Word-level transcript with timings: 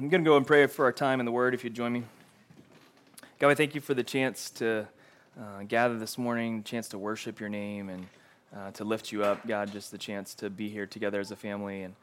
I'm 0.00 0.08
going 0.08 0.24
to 0.24 0.30
go 0.30 0.38
and 0.38 0.46
pray 0.46 0.66
for 0.66 0.86
our 0.86 0.92
time 0.92 1.20
in 1.20 1.26
the 1.26 1.32
Word 1.32 1.52
if 1.52 1.62
you'd 1.62 1.74
join 1.74 1.92
me. 1.92 2.04
God, 3.38 3.50
I 3.50 3.54
thank 3.54 3.74
you 3.74 3.82
for 3.82 3.92
the 3.92 4.02
chance 4.02 4.48
to 4.52 4.88
uh, 5.38 5.62
gather 5.68 5.98
this 5.98 6.16
morning, 6.16 6.62
chance 6.62 6.88
to 6.88 6.98
worship 6.98 7.38
your 7.38 7.50
name 7.50 7.90
and 7.90 8.06
uh, 8.56 8.70
to 8.70 8.84
lift 8.84 9.12
you 9.12 9.22
up. 9.22 9.46
God, 9.46 9.70
just 9.70 9.90
the 9.90 9.98
chance 9.98 10.34
to 10.36 10.48
be 10.48 10.70
here 10.70 10.86
together 10.86 11.20
as 11.20 11.32
a 11.32 11.36
family. 11.36 11.82
And 11.82 11.94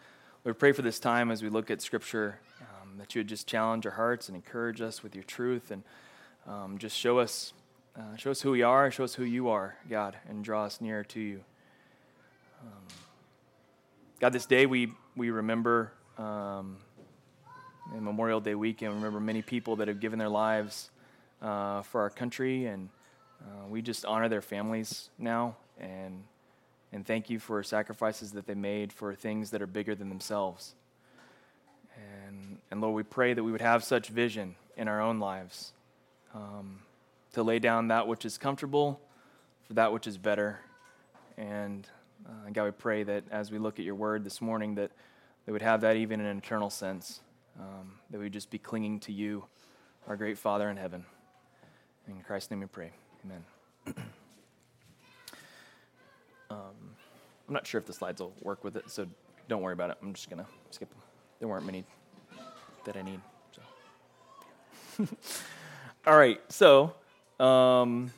we 0.44 0.54
pray 0.54 0.74
for 0.74 0.84
this 0.84 1.00
time 1.00 1.32
as 1.32 1.42
we 1.42 1.50
look 1.50 1.72
at 1.72 1.82
Scripture 1.82 2.38
um, 2.62 3.00
that 3.00 3.16
you 3.16 3.22
would 3.22 3.28
just 3.28 3.48
challenge 3.48 3.84
our 3.88 3.94
hearts 3.94 4.30
and 4.30 4.36
encourage 4.36 4.80
us 4.80 5.02
with 5.02 5.16
your 5.16 5.24
truth 5.24 5.72
and 5.72 5.82
um, 6.46 6.78
just 6.78 6.96
show 6.96 7.18
us, 7.18 7.52
uh, 7.98 8.16
show 8.16 8.30
us 8.30 8.42
who 8.42 8.52
we 8.52 8.62
are, 8.62 8.92
show 8.92 9.06
us 9.06 9.16
who 9.16 9.24
you 9.24 9.50
are, 9.50 9.76
God, 9.90 10.16
and 10.30 10.44
draw 10.44 10.66
us 10.66 10.82
nearer 10.82 11.04
to 11.06 11.20
you. 11.20 11.42
Um, 12.62 12.84
God, 14.20 14.34
this 14.34 14.46
day 14.46 14.68
we, 14.68 14.94
we 15.16 15.32
remember. 15.32 15.94
Um, 16.20 16.78
Memorial 17.94 18.40
Day 18.40 18.56
weekend. 18.56 18.92
We 18.92 18.98
remember 18.98 19.20
many 19.20 19.42
people 19.42 19.78
that 19.78 19.88
have 19.88 20.00
given 20.00 20.20
their 20.20 20.30
lives 20.30 20.90
uh, 21.42 21.82
for 21.84 22.02
our 22.02 22.10
country, 22.10 22.66
and 22.66 22.90
uh, 23.42 23.68
we 23.68 23.82
just 23.82 24.06
honor 24.06 24.30
their 24.30 24.42
families 24.42 25.10
now 25.18 25.56
and 25.80 26.24
and 26.94 27.06
thank 27.06 27.30
you 27.30 27.38
for 27.38 27.62
sacrifices 27.64 28.32
that 28.32 28.48
they 28.48 28.54
made 28.54 28.94
for 28.94 29.14
things 29.14 29.52
that 29.52 29.62
are 29.62 29.68
bigger 29.68 29.94
than 29.94 30.10
themselves. 30.10 30.74
And 32.26 32.60
and 32.72 32.82
Lord, 32.82 32.96
we 32.96 33.04
pray 33.04 33.34
that 33.34 33.44
we 33.44 33.52
would 33.52 33.62
have 33.62 33.84
such 33.84 34.10
vision 34.10 34.56
in 34.76 34.88
our 34.88 35.02
own 35.02 35.20
lives 35.20 35.74
um, 36.34 36.80
to 37.34 37.44
lay 37.44 37.60
down 37.60 37.90
that 37.90 38.08
which 38.08 38.26
is 38.26 38.38
comfortable 38.38 39.00
for 39.68 39.74
that 39.74 39.92
which 39.92 40.08
is 40.08 40.18
better. 40.18 40.60
And 41.38 41.88
uh, 42.26 42.50
God, 42.52 42.66
we 42.66 42.72
pray 42.72 43.04
that 43.04 43.24
as 43.32 43.52
we 43.52 43.58
look 43.58 43.80
at 43.80 43.86
your 43.86 43.96
word 43.96 44.24
this 44.24 44.42
morning, 44.42 44.76
that 44.76 44.92
they 45.46 45.52
would 45.52 45.62
have 45.62 45.82
that 45.82 45.98
even 45.98 46.20
in 46.20 46.26
an 46.26 46.38
eternal 46.38 46.70
sense 46.70 47.22
um, 47.60 47.94
that 48.10 48.20
we 48.20 48.30
just 48.30 48.50
be 48.50 48.58
clinging 48.58 49.00
to 49.02 49.12
you, 49.12 49.46
our 50.08 50.16
great 50.16 50.38
Father 50.38 50.70
in 50.70 50.78
heaven. 50.78 51.06
In 52.08 52.22
Christ's 52.22 52.52
name 52.52 52.62
we 52.62 52.68
pray. 52.68 52.92
Amen. 53.26 53.44
um, 56.50 56.58
I'm 57.48 57.54
not 57.54 57.68
sure 57.68 57.80
if 57.80 57.86
the 57.86 57.94
slides 57.94 58.22
will 58.22 58.34
work 58.42 58.64
with 58.64 58.76
it, 58.78 58.90
so 58.90 59.08
don't 59.48 59.62
worry 59.62 59.74
about 59.74 59.90
it. 59.90 59.98
I'm 60.02 60.14
just 60.14 60.30
going 60.30 60.44
to 60.44 60.50
skip 60.72 60.90
them. 60.90 61.00
There 61.40 61.48
weren't 61.48 61.66
many 61.66 61.84
that 62.86 62.96
I 62.96 63.02
need. 63.02 63.20
So. 64.98 65.08
All 66.08 66.18
right, 66.18 66.40
so. 66.50 66.94
Um, 67.40 68.12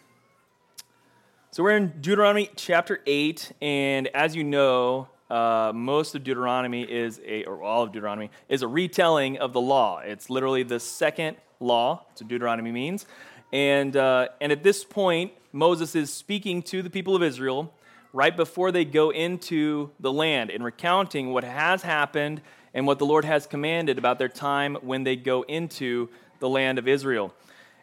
so 1.52 1.64
we're 1.64 1.76
in 1.76 2.00
Deuteronomy 2.00 2.50
chapter 2.56 3.00
8, 3.06 3.54
and 3.62 4.08
as 4.10 4.36
you 4.36 4.44
know, 4.44 5.08
uh, 5.30 5.72
most 5.74 6.16
of 6.16 6.24
Deuteronomy 6.24 6.84
is 6.84 7.22
a, 7.26 7.44
or 7.46 7.62
all 7.62 7.84
of 7.84 7.92
Deuteronomy, 7.92 8.32
is 8.48 8.62
a 8.62 8.68
retelling 8.68 9.38
of 9.38 9.54
the 9.54 9.62
law. 9.62 10.00
It's 10.00 10.30
literally 10.30 10.64
the 10.64 10.80
second 10.80 11.38
law, 11.60 12.06
that's 12.08 12.22
what 12.22 12.30
Deuteronomy 12.30 12.72
means. 12.72 13.06
And, 13.52 13.96
uh, 13.96 14.30
and 14.42 14.52
at 14.52 14.64
this 14.64 14.84
point, 14.84 15.34
Moses 15.52 15.96
is 15.96 16.14
speaking 16.14 16.62
to 16.64 16.82
the 16.82 16.90
people 16.90 17.16
of 17.16 17.24
Israel 17.24 17.74
right 18.14 18.36
before 18.36 18.72
they 18.72 18.86
go 18.86 19.12
into 19.12 19.92
the 20.00 20.12
land 20.12 20.50
and 20.50 20.64
recounting 20.64 21.32
what 21.32 21.44
has 21.44 21.82
happened 21.82 22.42
and 22.74 22.86
what 22.86 23.00
the 23.00 23.06
Lord 23.06 23.26
has 23.26 23.48
commanded 23.48 23.98
about 23.98 24.20
their 24.20 24.30
time 24.30 24.76
when 24.82 25.04
they 25.04 25.16
go 25.16 25.44
into 25.44 26.10
the 26.40 26.50
land 26.50 26.80
of 26.80 26.88
Israel. 26.88 27.34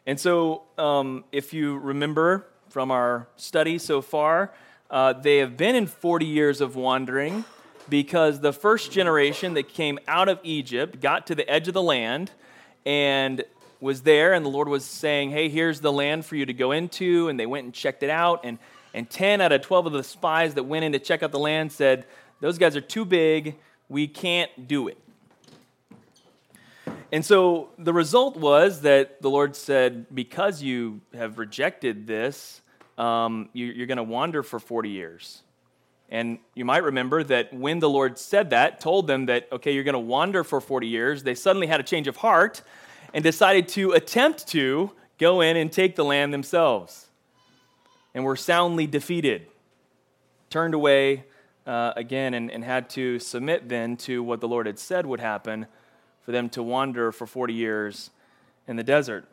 And 0.07 0.19
so, 0.19 0.63
um, 0.79 1.25
if 1.33 1.53
you 1.53 1.79
remember 1.79 2.47
from 2.69 2.91
our 2.91 3.29
study 3.37 3.79
so 3.79 4.01
far, 4.01 4.53
uh, 4.91 5.13
they 5.13 5.39
have 5.39 5.57
been 5.57 5.75
in 5.75 5.87
40 5.87 6.27
years 6.27 6.61
of 6.61 6.77
wandering 6.77 7.45
because 7.89 8.41
the 8.41 8.53
first 8.53 8.93
generation 8.93 9.55
that 9.55 9.69
came 9.69 9.99
out 10.07 10.29
of 10.29 10.39
Egypt 10.43 11.01
got 11.01 11.27
to 11.29 11.35
the 11.35 11.49
edge 11.49 11.69
of 11.69 11.75
the 11.75 11.83
land 11.83 12.31
and 12.85 13.45
was 13.81 14.03
there, 14.03 14.33
and 14.33 14.45
the 14.45 14.51
Lord 14.51 14.69
was 14.69 14.85
saying, 14.85 15.31
Hey, 15.31 15.49
here's 15.49 15.81
the 15.81 15.93
land 15.93 16.25
for 16.25 16.37
you 16.37 16.47
to 16.47 16.53
go 16.53 16.73
into. 16.73 17.29
And 17.29 17.39
they 17.39 17.47
went 17.47 17.65
and 17.65 17.75
checked 17.75 18.03
it 18.03 18.11
out. 18.11 18.41
And, 18.45 18.59
and 18.95 19.09
10 19.09 19.41
out 19.41 19.53
of 19.53 19.61
12 19.63 19.87
of 19.87 19.93
the 19.93 20.05
spies 20.05 20.55
that 20.55 20.65
went 20.65 20.85
in 20.85 20.93
to 20.93 20.99
check 20.99 21.23
out 21.23 21.33
the 21.33 21.39
land 21.39 21.73
said, 21.73 22.07
Those 22.41 22.59
guys 22.59 22.77
are 22.77 22.81
too 22.81 23.05
big. 23.05 23.57
We 23.89 24.09
can't 24.09 24.67
do 24.67 24.89
it. 24.89 24.99
And 27.13 27.25
so 27.25 27.69
the 27.79 27.93
result 27.93 28.37
was 28.37 28.81
that 28.83 29.23
the 29.23 29.31
Lord 29.31 29.55
said, 29.55 30.07
Because 30.15 30.63
you 30.63 31.01
have 31.15 31.39
rejected 31.39 32.07
this, 32.07 32.63
um, 32.99 33.49
you, 33.53 33.83
are 33.83 33.87
going 33.87 33.97
to 33.97 34.03
wander 34.03 34.43
for 34.43 34.59
40 34.59 34.89
years. 34.89 35.43
And 36.09 36.39
you 36.55 36.65
might 36.65 36.85
remember 36.85 37.25
that 37.25 37.53
when 37.53 37.81
the 37.81 37.91
Lord 37.91 38.19
said 38.19 38.51
that, 38.51 38.81
told 38.81 39.07
them 39.07 39.27
that, 39.27 39.49
okay, 39.51 39.73
you're 39.73 39.85
going 39.85 39.95
to 39.95 39.99
wander 39.99 40.45
for 40.45 40.61
40 40.61 40.87
years, 40.87 41.23
they 41.23 41.35
suddenly 41.35 41.67
had 41.67 41.81
a 41.81 41.83
change 41.83 42.07
of 42.07 42.19
heart 42.19 42.63
and 43.13 43.25
decided 43.25 43.69
to 43.69 43.93
attempt 43.93 44.47
to 44.49 44.93
go 45.19 45.41
in 45.41 45.57
and 45.57 45.73
take 45.73 45.97
the 45.97 46.05
land 46.05 46.33
themselves. 46.33 47.09
And 48.15 48.25
were 48.25 48.37
soundly 48.37 48.87
defeated, 48.87 49.47
turned 50.49 50.73
away 50.73 51.25
uh, 51.67 51.93
again, 51.97 52.33
and, 52.33 52.51
and 52.51 52.65
had 52.65 52.89
to 52.91 53.19
submit 53.19 53.69
then 53.69 53.97
to 53.99 54.23
what 54.23 54.41
the 54.41 54.49
Lord 54.49 54.67
had 54.67 54.79
said 54.79 55.05
would 55.05 55.21
happen 55.21 55.67
for 56.23 56.33
them 56.33 56.49
to 56.51 56.63
wander 56.63 57.13
for 57.13 57.27
40 57.27 57.53
years 57.53 58.11
in 58.67 58.77
the 58.77 58.83
desert. 58.83 59.29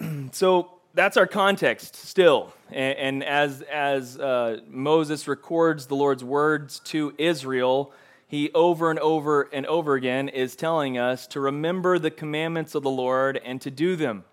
so 0.32 0.70
that's 0.94 1.16
our 1.16 1.26
context 1.26 1.96
still. 1.96 2.52
And, 2.70 2.98
and 2.98 3.24
as, 3.24 3.62
as 3.62 4.18
uh, 4.18 4.60
Moses 4.68 5.28
records 5.28 5.86
the 5.86 5.96
Lord's 5.96 6.24
words 6.24 6.80
to 6.86 7.14
Israel, 7.18 7.92
he 8.26 8.50
over 8.52 8.90
and 8.90 8.98
over 8.98 9.42
and 9.52 9.66
over 9.66 9.94
again 9.94 10.28
is 10.28 10.56
telling 10.56 10.98
us 10.98 11.26
to 11.28 11.40
remember 11.40 11.98
the 11.98 12.10
commandments 12.10 12.74
of 12.74 12.82
the 12.82 12.90
Lord 12.90 13.40
and 13.44 13.60
to 13.62 13.70
do 13.70 13.96
them. 13.96 14.24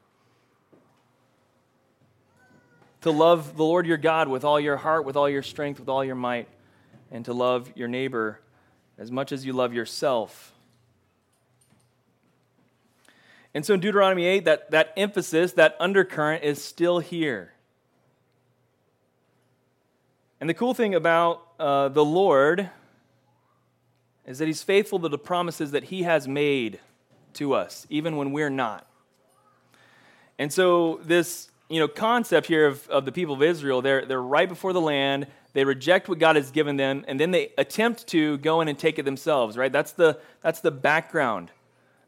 To 3.01 3.11
love 3.11 3.55
the 3.55 3.63
Lord 3.63 3.85
your 3.85 3.97
God 3.97 4.27
with 4.27 4.43
all 4.43 4.59
your 4.59 4.77
heart, 4.77 5.05
with 5.05 5.15
all 5.15 5.29
your 5.29 5.43
strength, 5.43 5.79
with 5.79 5.89
all 5.89 6.03
your 6.03 6.15
might, 6.15 6.47
and 7.11 7.23
to 7.25 7.33
love 7.33 7.71
your 7.75 7.87
neighbor 7.87 8.41
as 8.97 9.11
much 9.11 9.31
as 9.31 9.45
you 9.45 9.53
love 9.53 9.73
yourself. 9.73 10.53
And 13.57 13.65
so 13.65 13.73
in 13.73 13.79
Deuteronomy 13.79 14.23
8, 14.23 14.45
that, 14.45 14.69
that 14.69 14.93
emphasis, 14.95 15.53
that 15.53 15.75
undercurrent 15.79 16.43
is 16.43 16.63
still 16.63 16.99
here. 16.99 17.53
And 20.39 20.47
the 20.47 20.53
cool 20.53 20.75
thing 20.75 20.93
about 20.93 21.41
uh, 21.59 21.89
the 21.89 22.05
Lord 22.05 22.69
is 24.27 24.37
that 24.37 24.45
He's 24.45 24.61
faithful 24.61 24.99
to 24.99 25.09
the 25.09 25.17
promises 25.17 25.71
that 25.71 25.85
He 25.85 26.03
has 26.03 26.27
made 26.27 26.79
to 27.33 27.55
us, 27.55 27.87
even 27.89 28.15
when 28.15 28.31
we're 28.31 28.51
not. 28.51 28.85
And 30.37 30.53
so 30.53 30.99
this 31.03 31.49
you 31.67 31.79
know, 31.79 31.87
concept 31.87 32.45
here 32.45 32.67
of, 32.67 32.87
of 32.89 33.05
the 33.05 33.11
people 33.11 33.33
of 33.33 33.41
Israel, 33.41 33.81
they're, 33.81 34.05
they're 34.05 34.21
right 34.21 34.47
before 34.47 34.71
the 34.71 34.81
land, 34.81 35.25
they 35.53 35.65
reject 35.65 36.07
what 36.07 36.19
God 36.19 36.35
has 36.35 36.51
given 36.51 36.77
them, 36.77 37.03
and 37.07 37.19
then 37.19 37.31
they 37.31 37.53
attempt 37.57 38.05
to 38.09 38.37
go 38.37 38.61
in 38.61 38.67
and 38.67 38.77
take 38.77 38.99
it 38.99 39.03
themselves, 39.03 39.57
right? 39.57 39.71
That's 39.71 39.93
the, 39.93 40.19
that's 40.43 40.59
the 40.59 40.69
background. 40.69 41.49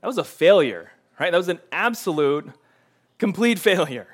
That 0.01 0.07
was 0.07 0.19
a 0.19 0.23
failure 0.23 0.91
right? 1.19 1.31
That 1.31 1.37
was 1.37 1.49
an 1.49 1.59
absolute, 1.71 2.49
complete 3.17 3.59
failure. 3.69 4.07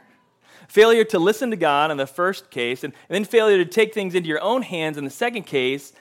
Failure 0.67 1.03
to 1.05 1.19
listen 1.19 1.51
to 1.51 1.57
God 1.57 1.91
in 1.91 1.97
the 1.97 2.07
first 2.07 2.49
case, 2.49 2.83
and, 2.83 2.93
and 3.07 3.16
then 3.16 3.23
failure 3.23 3.63
to 3.63 3.69
take 3.69 3.93
things 3.93 4.16
into 4.16 4.27
your 4.27 4.41
own 4.41 4.63
hands 4.63 4.97
in 4.97 5.03
the 5.03 5.11
second 5.11 5.44
case. 5.44 5.94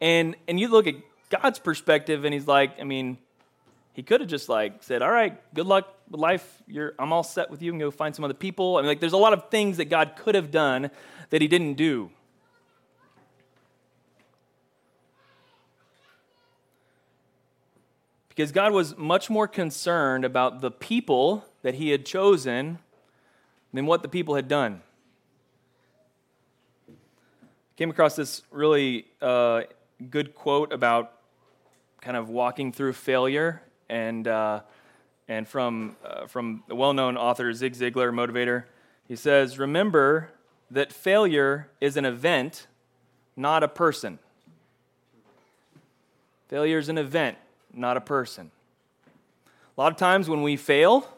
And, 0.00 0.36
and 0.46 0.60
you 0.60 0.68
look 0.68 0.86
at 0.86 0.94
God's 1.28 1.58
perspective, 1.58 2.24
and 2.24 2.32
He's 2.32 2.46
like, 2.46 2.80
I 2.80 2.84
mean, 2.84 3.18
He 3.94 4.02
could 4.04 4.20
have 4.20 4.30
just 4.30 4.48
like 4.48 4.82
said, 4.84 5.02
All 5.02 5.10
right, 5.10 5.40
good 5.54 5.66
luck 5.66 5.92
with 6.08 6.20
life. 6.20 6.62
You're, 6.68 6.94
I'm 7.00 7.12
all 7.12 7.24
set 7.24 7.50
with 7.50 7.62
you, 7.62 7.72
and 7.72 7.80
go 7.80 7.90
find 7.90 8.14
some 8.14 8.24
other 8.24 8.34
people. 8.34 8.76
I 8.76 8.82
mean, 8.82 8.88
like, 8.88 9.00
there's 9.00 9.12
a 9.12 9.18
lot 9.18 9.32
of 9.32 9.50
things 9.50 9.78
that 9.78 9.86
God 9.86 10.12
could 10.16 10.36
have 10.36 10.52
done 10.52 10.90
that 11.30 11.42
He 11.42 11.48
didn't 11.48 11.74
do. 11.74 12.10
Because 18.34 18.50
God 18.50 18.72
was 18.72 18.96
much 18.96 19.28
more 19.28 19.46
concerned 19.46 20.24
about 20.24 20.62
the 20.62 20.70
people 20.70 21.44
that 21.60 21.74
He 21.74 21.90
had 21.90 22.06
chosen 22.06 22.78
than 23.74 23.84
what 23.84 24.00
the 24.00 24.08
people 24.08 24.36
had 24.36 24.48
done. 24.48 24.80
Came 27.76 27.90
across 27.90 28.16
this 28.16 28.42
really 28.50 29.06
uh, 29.20 29.62
good 30.08 30.34
quote 30.34 30.72
about 30.72 31.12
kind 32.00 32.16
of 32.16 32.30
walking 32.30 32.72
through 32.72 32.94
failure, 32.94 33.60
and 33.90 34.26
uh, 34.26 34.60
and 35.28 35.46
from 35.46 35.96
uh, 36.02 36.26
from 36.26 36.62
the 36.68 36.74
well-known 36.74 37.18
author 37.18 37.52
Zig 37.52 37.74
Ziglar, 37.74 38.12
motivator. 38.12 38.64
He 39.06 39.16
says, 39.16 39.58
"Remember 39.58 40.30
that 40.70 40.90
failure 40.90 41.68
is 41.82 41.98
an 41.98 42.06
event, 42.06 42.66
not 43.36 43.62
a 43.62 43.68
person. 43.68 44.18
Failure 46.48 46.78
is 46.78 46.88
an 46.88 46.98
event, 46.98 47.36
not 47.74 47.96
a 47.96 48.00
person. 48.00 48.50
A 49.76 49.80
lot 49.80 49.92
of 49.92 49.98
times 49.98 50.28
when 50.28 50.42
we 50.42 50.56
fail, 50.56 51.08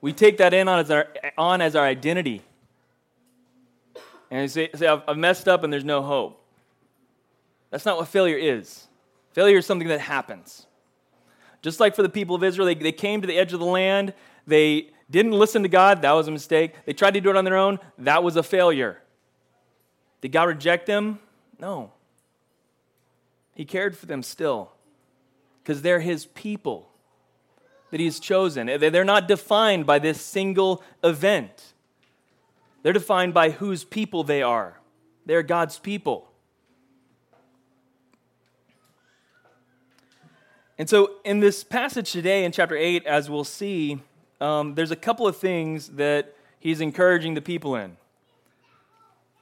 we 0.00 0.12
take 0.12 0.38
that 0.38 0.54
in 0.54 0.68
on 0.68 0.78
as 0.78 0.90
our, 0.90 1.08
on 1.36 1.60
as 1.60 1.76
our 1.76 1.84
identity. 1.84 2.42
And 4.30 4.50
say, 4.50 4.70
say 4.74 4.86
I've, 4.86 5.16
messed 5.16 5.46
up 5.46 5.62
and 5.62 5.72
there's 5.72 5.84
no 5.84 6.02
hope. 6.02 6.42
That's 7.70 7.84
not 7.84 7.96
what 7.96 8.08
failure 8.08 8.36
is. 8.36 8.86
Failure 9.32 9.58
is 9.58 9.66
something 9.66 9.88
that 9.88 10.00
happens. 10.00 10.66
Just 11.62 11.80
like 11.80 11.94
for 11.94 12.02
the 12.02 12.08
people 12.08 12.34
of 12.34 12.42
Israel, 12.42 12.66
they, 12.66 12.74
they 12.74 12.92
came 12.92 13.20
to 13.20 13.26
the 13.26 13.36
edge 13.36 13.52
of 13.52 13.60
the 13.60 13.66
land, 13.66 14.14
they 14.46 14.90
didn't 15.10 15.32
listen 15.32 15.62
to 15.62 15.68
God, 15.68 16.02
that 16.02 16.12
was 16.12 16.28
a 16.28 16.30
mistake. 16.30 16.74
They 16.86 16.92
tried 16.92 17.14
to 17.14 17.20
do 17.20 17.30
it 17.30 17.36
on 17.36 17.44
their 17.44 17.56
own, 17.56 17.78
that 17.98 18.22
was 18.22 18.36
a 18.36 18.42
failure. 18.42 19.00
Did 20.20 20.32
God 20.32 20.44
reject 20.44 20.86
them? 20.86 21.18
No. 21.58 21.92
He 23.54 23.64
cared 23.64 23.96
for 23.96 24.06
them 24.06 24.22
still 24.22 24.72
because 25.66 25.82
they're 25.82 25.98
His 25.98 26.26
people 26.26 26.88
that 27.90 27.98
He's 27.98 28.20
chosen. 28.20 28.66
They're 28.66 29.04
not 29.04 29.26
defined 29.26 29.84
by 29.84 29.98
this 29.98 30.20
single 30.20 30.82
event, 31.02 31.74
they're 32.82 32.92
defined 32.92 33.34
by 33.34 33.50
whose 33.50 33.82
people 33.82 34.22
they 34.22 34.42
are. 34.42 34.78
They're 35.24 35.42
God's 35.42 35.80
people. 35.80 36.30
And 40.78 40.88
so, 40.88 41.16
in 41.24 41.40
this 41.40 41.64
passage 41.64 42.12
today, 42.12 42.44
in 42.44 42.52
chapter 42.52 42.76
8, 42.76 43.04
as 43.04 43.28
we'll 43.28 43.42
see, 43.42 43.98
um, 44.40 44.76
there's 44.76 44.92
a 44.92 44.96
couple 44.96 45.26
of 45.26 45.36
things 45.36 45.88
that 45.88 46.36
he's 46.60 46.80
encouraging 46.80 47.34
the 47.34 47.40
people 47.42 47.74
in. 47.74 47.96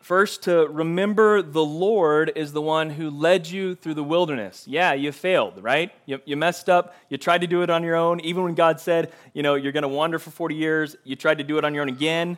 First, 0.05 0.43
to 0.43 0.69
remember 0.69 1.41
the 1.41 1.65
Lord 1.65 2.31
is 2.37 2.53
the 2.53 2.61
one 2.61 2.91
who 2.91 3.09
led 3.09 3.47
you 3.47 3.75
through 3.75 3.95
the 3.95 4.05
wilderness. 4.05 4.65
Yeah, 4.69 4.93
you 4.93 5.13
failed, 5.13 5.63
right? 5.63 5.93
You, 6.05 6.21
you 6.27 6.37
messed 6.37 6.69
up. 6.69 6.95
You 7.09 7.17
tried 7.17 7.41
to 7.41 7.47
do 7.47 7.63
it 7.63 7.71
on 7.71 7.83
your 7.83 7.97
own. 7.97 8.21
Even 8.21 8.43
when 8.43 8.55
God 8.55 8.81
said, 8.81 9.15
you 9.33 9.43
know, 9.43 9.55
you're 9.55 9.73
going 9.73 9.81
to 9.81 9.89
wander 9.89 10.19
for 10.19 10.31
40 10.31 10.57
years, 10.57 10.95
you 11.05 11.17
tried 11.17 11.39
to 11.39 11.45
do 11.45 11.57
it 11.57 11.65
on 11.65 11.73
your 11.73 11.81
own 11.81 11.89
again. 11.89 12.37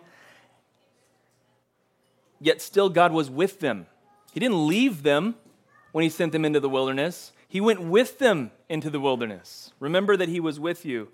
Yet 2.41 2.63
still, 2.63 2.89
God 2.89 3.11
was 3.11 3.29
with 3.29 3.59
them. 3.59 3.87
He 4.33 4.39
didn't 4.39 4.69
leave 4.69 5.03
them 5.03 5.35
when 5.91 6.05
He 6.05 6.09
sent 6.09 6.31
them 6.31 6.45
into 6.45 6.61
the 6.61 6.69
wilderness, 6.69 7.33
He 7.49 7.61
went 7.61 7.81
with 7.83 8.21
them 8.21 8.53
into 8.69 8.91
the 8.91 9.01
wilderness. 9.01 9.73
Remember 9.81 10.17
that 10.17 10.29
He 10.29 10.39
was 10.39 10.61
with 10.61 10.85
you 10.85 11.09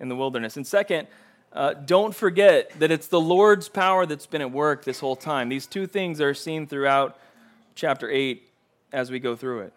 in 0.00 0.08
the 0.08 0.16
wilderness. 0.16 0.56
And 0.56 0.66
second, 0.66 1.06
uh, 1.52 1.74
don't 1.74 2.14
forget 2.14 2.70
that 2.78 2.90
it's 2.90 3.06
the 3.06 3.20
Lord's 3.20 3.68
power 3.68 4.04
that's 4.06 4.26
been 4.26 4.42
at 4.42 4.52
work 4.52 4.84
this 4.84 5.00
whole 5.00 5.16
time. 5.16 5.48
These 5.48 5.66
two 5.66 5.86
things 5.86 6.20
are 6.20 6.34
seen 6.34 6.66
throughout 6.66 7.18
chapter 7.74 8.10
8 8.10 8.42
as 8.92 9.10
we 9.10 9.18
go 9.18 9.34
through 9.34 9.60
it. 9.60 9.72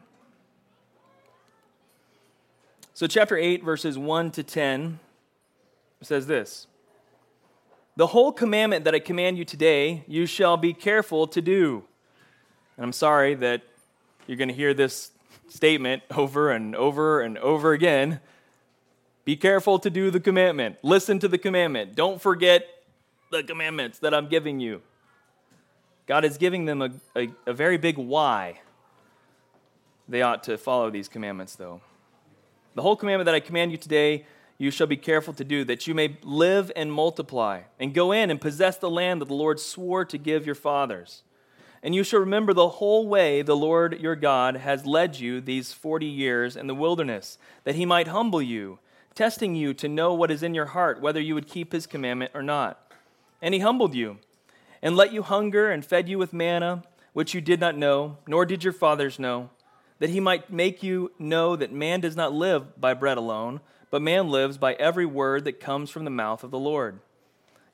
So, 2.94 3.08
chapter 3.08 3.38
8, 3.38 3.64
verses 3.64 3.98
1 3.98 4.32
to 4.32 4.44
10 4.44 5.00
says 6.02 6.28
this 6.28 6.68
The 7.96 8.08
whole 8.08 8.32
commandment 8.32 8.84
that 8.86 8.94
I 8.94 9.00
command 9.00 9.38
you 9.38 9.46
today, 9.46 10.04
you 10.08 10.26
shall 10.26 10.58
be 10.58 10.74
careful 10.74 11.26
to 11.28 11.42
do. 11.42 11.84
And 12.76 12.86
I'm 12.86 12.94
sorry 12.94 13.34
that 13.36 13.62
you're 14.28 14.38
going 14.38 14.50
to 14.50 14.54
hear 14.54 14.74
this 14.74 15.12
statement 15.48 16.04
over 16.16 16.52
and 16.52 16.76
over 16.76 17.22
and 17.22 17.38
over 17.38 17.74
again 17.74 18.20
be 19.24 19.36
careful 19.36 19.78
to 19.80 19.90
do 19.90 20.10
the 20.10 20.20
commandment. 20.20 20.78
Listen 20.82 21.20
to 21.20 21.28
the 21.28 21.38
commandment. 21.38 21.96
Don't 21.96 22.22
forget 22.22 22.68
the 23.30 23.44
commandments 23.44 24.00
that 24.00 24.14
I'm 24.14 24.28
giving 24.28 24.60
you. 24.60 24.82
God 26.08 26.26
is 26.26 26.38
giving 26.38 26.66
them 26.66 26.82
a, 26.82 26.92
a, 27.16 27.30
a, 27.46 27.54
very 27.54 27.78
big 27.78 27.98
why 27.98 28.60
they 30.10 30.22
ought 30.22 30.44
to 30.44 30.58
follow 30.58 30.90
these 30.90 31.08
commandments, 31.08 31.56
though. 31.56 31.82
The 32.76 32.82
whole 32.82 32.96
commandment 32.96 33.26
that 33.28 33.36
I 33.36 33.40
command 33.40 33.72
you 33.72 33.78
today, 33.78 34.26
you 34.58 34.72
shall 34.72 34.88
be 34.88 34.98
careful 34.98 35.34
to 35.36 35.44
do, 35.44 35.64
that 35.66 35.88
you 35.88 35.94
may 35.94 36.18
live 36.24 36.72
and 36.76 36.92
multiply, 36.92 37.62
and 37.80 37.94
go 37.94 38.12
in 38.12 38.30
and 38.30 38.42
possess 38.42 38.78
the 38.78 38.90
land 38.90 39.22
that 39.22 39.28
the 39.28 39.34
Lord 39.34 39.60
swore 39.60 40.04
to 40.06 40.18
give 40.18 40.46
your 40.46 40.56
fathers. 40.56 41.24
And 41.84 41.96
you 41.96 42.04
shall 42.04 42.20
remember 42.20 42.54
the 42.54 42.70
whole 42.70 43.08
way 43.08 43.42
the 43.42 43.56
Lord 43.56 44.02
your 44.02 44.16
God 44.16 44.58
has 44.58 44.86
led 44.86 45.20
you 45.20 45.40
these 45.40 45.74
forty 45.74 46.06
years 46.06 46.56
in 46.56 46.68
the 46.68 46.76
wilderness, 46.76 47.38
that 47.64 47.76
he 47.76 47.86
might 47.86 48.08
humble 48.08 48.42
you 48.42 48.80
testing 49.16 49.56
you 49.56 49.74
to 49.76 49.88
know 49.88 50.14
what 50.14 50.32
is 50.32 50.44
in 50.44 50.54
your 50.54 50.68
heart, 50.68 51.02
whether 51.02 51.20
you 51.20 51.36
would 51.36 51.48
keep 51.48 51.72
his 51.72 51.88
commandment 51.88 52.32
or 52.34 52.42
not. 52.42 52.92
And 53.42 53.54
he 53.54 53.60
humbled 53.60 53.94
you, 53.94 54.18
and 54.82 54.96
let 54.96 55.12
you 55.12 55.22
hunger, 55.24 55.72
and 55.72 55.86
fed 55.86 56.08
you 56.08 56.18
with 56.18 56.34
manna, 56.34 56.84
which 57.14 57.34
you 57.34 57.42
did 57.42 57.60
not 57.60 57.78
know, 57.78 58.18
nor 58.28 58.46
did 58.46 58.64
your 58.64 58.74
fathers 58.74 59.20
know, 59.20 59.50
that 60.00 60.10
he 60.10 60.20
might 60.20 60.52
make 60.52 60.82
you 60.82 61.12
know 61.20 61.56
that 61.56 61.72
man 61.72 62.00
does 62.00 62.16
not 62.16 62.34
live 62.34 62.80
by 62.80 62.94
bread 62.94 63.18
alone, 63.18 63.60
but 63.90 64.02
man 64.02 64.30
lives 64.30 64.58
by 64.58 64.74
every 64.74 65.06
word 65.06 65.44
that 65.44 65.60
comes 65.60 65.90
from 65.90 66.06
the 66.06 66.10
mouth 66.10 66.44
of 66.44 66.52
the 66.52 66.60
Lord. 66.60 67.00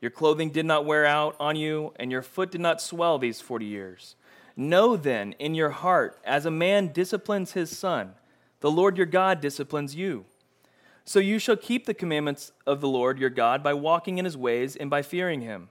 Your 0.01 0.11
clothing 0.11 0.49
did 0.49 0.65
not 0.65 0.85
wear 0.85 1.05
out 1.05 1.35
on 1.39 1.55
you, 1.55 1.93
and 1.97 2.11
your 2.11 2.21
foot 2.21 2.51
did 2.51 2.61
not 2.61 2.81
swell 2.81 3.17
these 3.17 3.41
forty 3.41 3.65
years. 3.65 4.15
Know 4.55 4.97
then 4.97 5.33
in 5.33 5.53
your 5.53 5.69
heart, 5.69 6.19
as 6.23 6.45
a 6.45 6.51
man 6.51 6.91
disciplines 6.91 7.51
his 7.51 7.75
son, 7.75 8.13
the 8.59 8.71
Lord 8.71 8.97
your 8.97 9.05
God 9.05 9.39
disciplines 9.39 9.95
you. 9.95 10.25
So 11.07 11.19
you 11.19 11.39
shall 11.39 11.55
keep 11.55 11.85
the 11.85 11.93
commandments 11.93 12.51
of 12.65 12.81
the 12.81 12.89
Lord 12.89 13.17
your 13.17 13.29
God 13.29 13.63
by 13.63 13.73
walking 13.73 14.17
in 14.17 14.25
his 14.25 14.35
ways 14.35 14.75
and 14.75 14.89
by 14.89 15.01
fearing 15.01 15.39
him. 15.39 15.69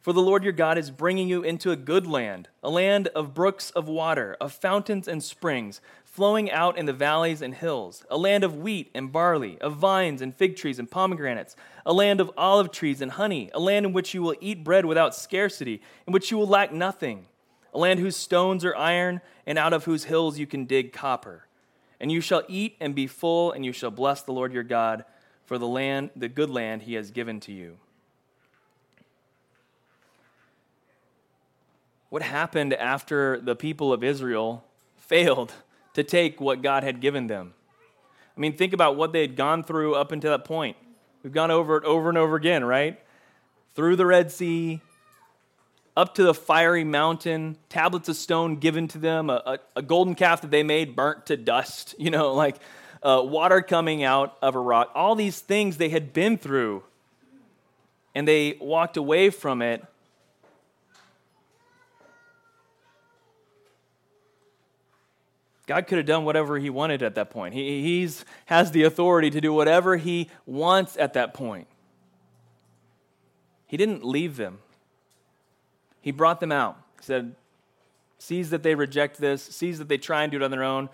For 0.00 0.12
the 0.12 0.20
Lord 0.20 0.42
your 0.42 0.52
God 0.52 0.76
is 0.76 0.90
bringing 0.90 1.28
you 1.28 1.44
into 1.44 1.70
a 1.70 1.76
good 1.76 2.04
land, 2.04 2.48
a 2.64 2.68
land 2.68 3.06
of 3.14 3.32
brooks 3.32 3.70
of 3.70 3.86
water, 3.86 4.36
of 4.40 4.52
fountains 4.52 5.06
and 5.06 5.22
springs, 5.22 5.80
flowing 6.04 6.50
out 6.50 6.76
in 6.76 6.86
the 6.86 6.92
valleys 6.92 7.42
and 7.42 7.54
hills, 7.54 8.04
a 8.10 8.18
land 8.18 8.42
of 8.42 8.56
wheat 8.56 8.90
and 8.92 9.12
barley, 9.12 9.56
of 9.60 9.76
vines 9.76 10.20
and 10.20 10.34
fig 10.34 10.56
trees 10.56 10.80
and 10.80 10.90
pomegranates, 10.90 11.54
a 11.86 11.92
land 11.92 12.20
of 12.20 12.32
olive 12.36 12.72
trees 12.72 13.00
and 13.00 13.12
honey, 13.12 13.52
a 13.54 13.60
land 13.60 13.86
in 13.86 13.92
which 13.92 14.14
you 14.14 14.20
will 14.20 14.34
eat 14.40 14.64
bread 14.64 14.84
without 14.84 15.14
scarcity, 15.14 15.80
in 16.08 16.12
which 16.12 16.32
you 16.32 16.36
will 16.36 16.48
lack 16.48 16.72
nothing, 16.72 17.26
a 17.72 17.78
land 17.78 18.00
whose 18.00 18.16
stones 18.16 18.64
are 18.64 18.74
iron, 18.74 19.20
and 19.46 19.58
out 19.58 19.72
of 19.72 19.84
whose 19.84 20.04
hills 20.04 20.40
you 20.40 20.46
can 20.48 20.64
dig 20.64 20.92
copper 20.92 21.46
and 22.02 22.10
you 22.10 22.20
shall 22.20 22.42
eat 22.48 22.76
and 22.80 22.96
be 22.96 23.06
full, 23.06 23.52
and 23.52 23.64
you 23.64 23.72
shall 23.72 23.92
bless 23.92 24.22
the 24.22 24.32
Lord 24.32 24.52
your 24.52 24.64
God 24.64 25.04
for 25.46 25.56
the 25.56 25.68
land, 25.68 26.10
the 26.16 26.28
good 26.28 26.50
land 26.50 26.82
he 26.82 26.94
has 26.94 27.12
given 27.12 27.38
to 27.40 27.52
you. 27.52 27.76
What 32.10 32.22
happened 32.22 32.74
after 32.74 33.40
the 33.40 33.54
people 33.54 33.92
of 33.92 34.02
Israel 34.02 34.64
failed 34.96 35.54
to 35.94 36.02
take 36.02 36.40
what 36.40 36.60
God 36.60 36.82
had 36.82 37.00
given 37.00 37.28
them? 37.28 37.54
I 38.36 38.40
mean, 38.40 38.56
think 38.56 38.72
about 38.72 38.96
what 38.96 39.12
they 39.12 39.20
had 39.20 39.36
gone 39.36 39.62
through 39.62 39.94
up 39.94 40.10
until 40.10 40.32
that 40.32 40.44
point. 40.44 40.76
We've 41.22 41.32
gone 41.32 41.52
over 41.52 41.76
it 41.76 41.84
over 41.84 42.08
and 42.08 42.18
over 42.18 42.34
again, 42.34 42.64
right? 42.64 42.98
Through 43.76 43.94
the 43.94 44.06
Red 44.06 44.32
Sea, 44.32 44.80
up 45.96 46.14
to 46.14 46.22
the 46.22 46.34
fiery 46.34 46.84
mountain, 46.84 47.56
tablets 47.68 48.08
of 48.08 48.16
stone 48.16 48.56
given 48.56 48.88
to 48.88 48.98
them, 48.98 49.28
a, 49.28 49.42
a, 49.44 49.58
a 49.76 49.82
golden 49.82 50.14
calf 50.14 50.40
that 50.40 50.50
they 50.50 50.62
made 50.62 50.96
burnt 50.96 51.26
to 51.26 51.36
dust, 51.36 51.94
you 51.98 52.10
know, 52.10 52.34
like 52.34 52.56
uh, 53.02 53.20
water 53.24 53.60
coming 53.60 54.02
out 54.02 54.36
of 54.40 54.54
a 54.54 54.60
rock. 54.60 54.90
All 54.94 55.14
these 55.14 55.40
things 55.40 55.76
they 55.76 55.88
had 55.88 56.12
been 56.12 56.38
through, 56.38 56.82
and 58.14 58.26
they 58.26 58.56
walked 58.60 58.96
away 58.96 59.30
from 59.30 59.62
it. 59.62 59.84
God 65.66 65.86
could 65.86 65.98
have 65.98 66.06
done 66.06 66.24
whatever 66.24 66.58
he 66.58 66.70
wanted 66.70 67.02
at 67.02 67.14
that 67.14 67.30
point. 67.30 67.54
He 67.54 67.82
he's, 67.82 68.24
has 68.46 68.72
the 68.72 68.82
authority 68.82 69.30
to 69.30 69.40
do 69.40 69.52
whatever 69.52 69.96
he 69.96 70.28
wants 70.44 70.96
at 70.96 71.14
that 71.14 71.34
point. 71.34 71.66
He 73.66 73.76
didn't 73.76 74.04
leave 74.04 74.36
them. 74.36 74.58
He 76.02 76.10
brought 76.10 76.40
them 76.40 76.52
out. 76.52 76.76
He 76.98 77.04
said, 77.04 77.34
sees 78.18 78.50
that 78.50 78.62
they 78.62 78.74
reject 78.74 79.18
this, 79.18 79.42
sees 79.42 79.78
that 79.78 79.88
they 79.88 79.98
try 79.98 80.22
and 80.22 80.30
do 80.30 80.36
it 80.36 80.42
on 80.42 80.50
their 80.50 80.62
own, 80.62 80.90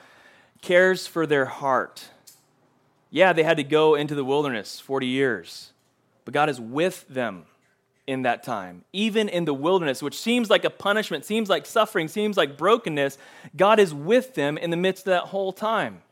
cares 0.63 1.07
for 1.07 1.27
their 1.27 1.47
heart. 1.47 2.09
Yeah, 3.11 3.33
they 3.33 3.43
had 3.43 3.57
to 3.57 3.65
go 3.65 3.95
into 3.95 4.15
the 4.15 4.25
wilderness 4.25 4.81
40 4.81 5.07
years, 5.07 5.73
but 6.25 6.33
God 6.33 6.49
is 6.49 6.61
with 6.61 7.07
them 7.09 7.45
in 8.07 8.23
that 8.23 8.43
time. 8.43 8.85
Even 8.93 9.29
in 9.29 9.45
the 9.45 9.53
wilderness, 9.53 10.03
which 10.03 10.19
seems 10.19 10.49
like 10.49 10.65
a 10.65 10.71
punishment, 10.71 11.25
seems 11.25 11.51
like 11.51 11.67
suffering, 11.67 12.09
seems 12.09 12.37
like 12.37 12.57
brokenness, 12.57 13.19
God 13.57 13.79
is 13.79 13.93
with 13.93 14.35
them 14.35 14.57
in 14.57 14.71
the 14.71 14.77
midst 14.77 15.07
of 15.07 15.11
that 15.11 15.25
whole 15.25 15.53
time. 15.53 16.03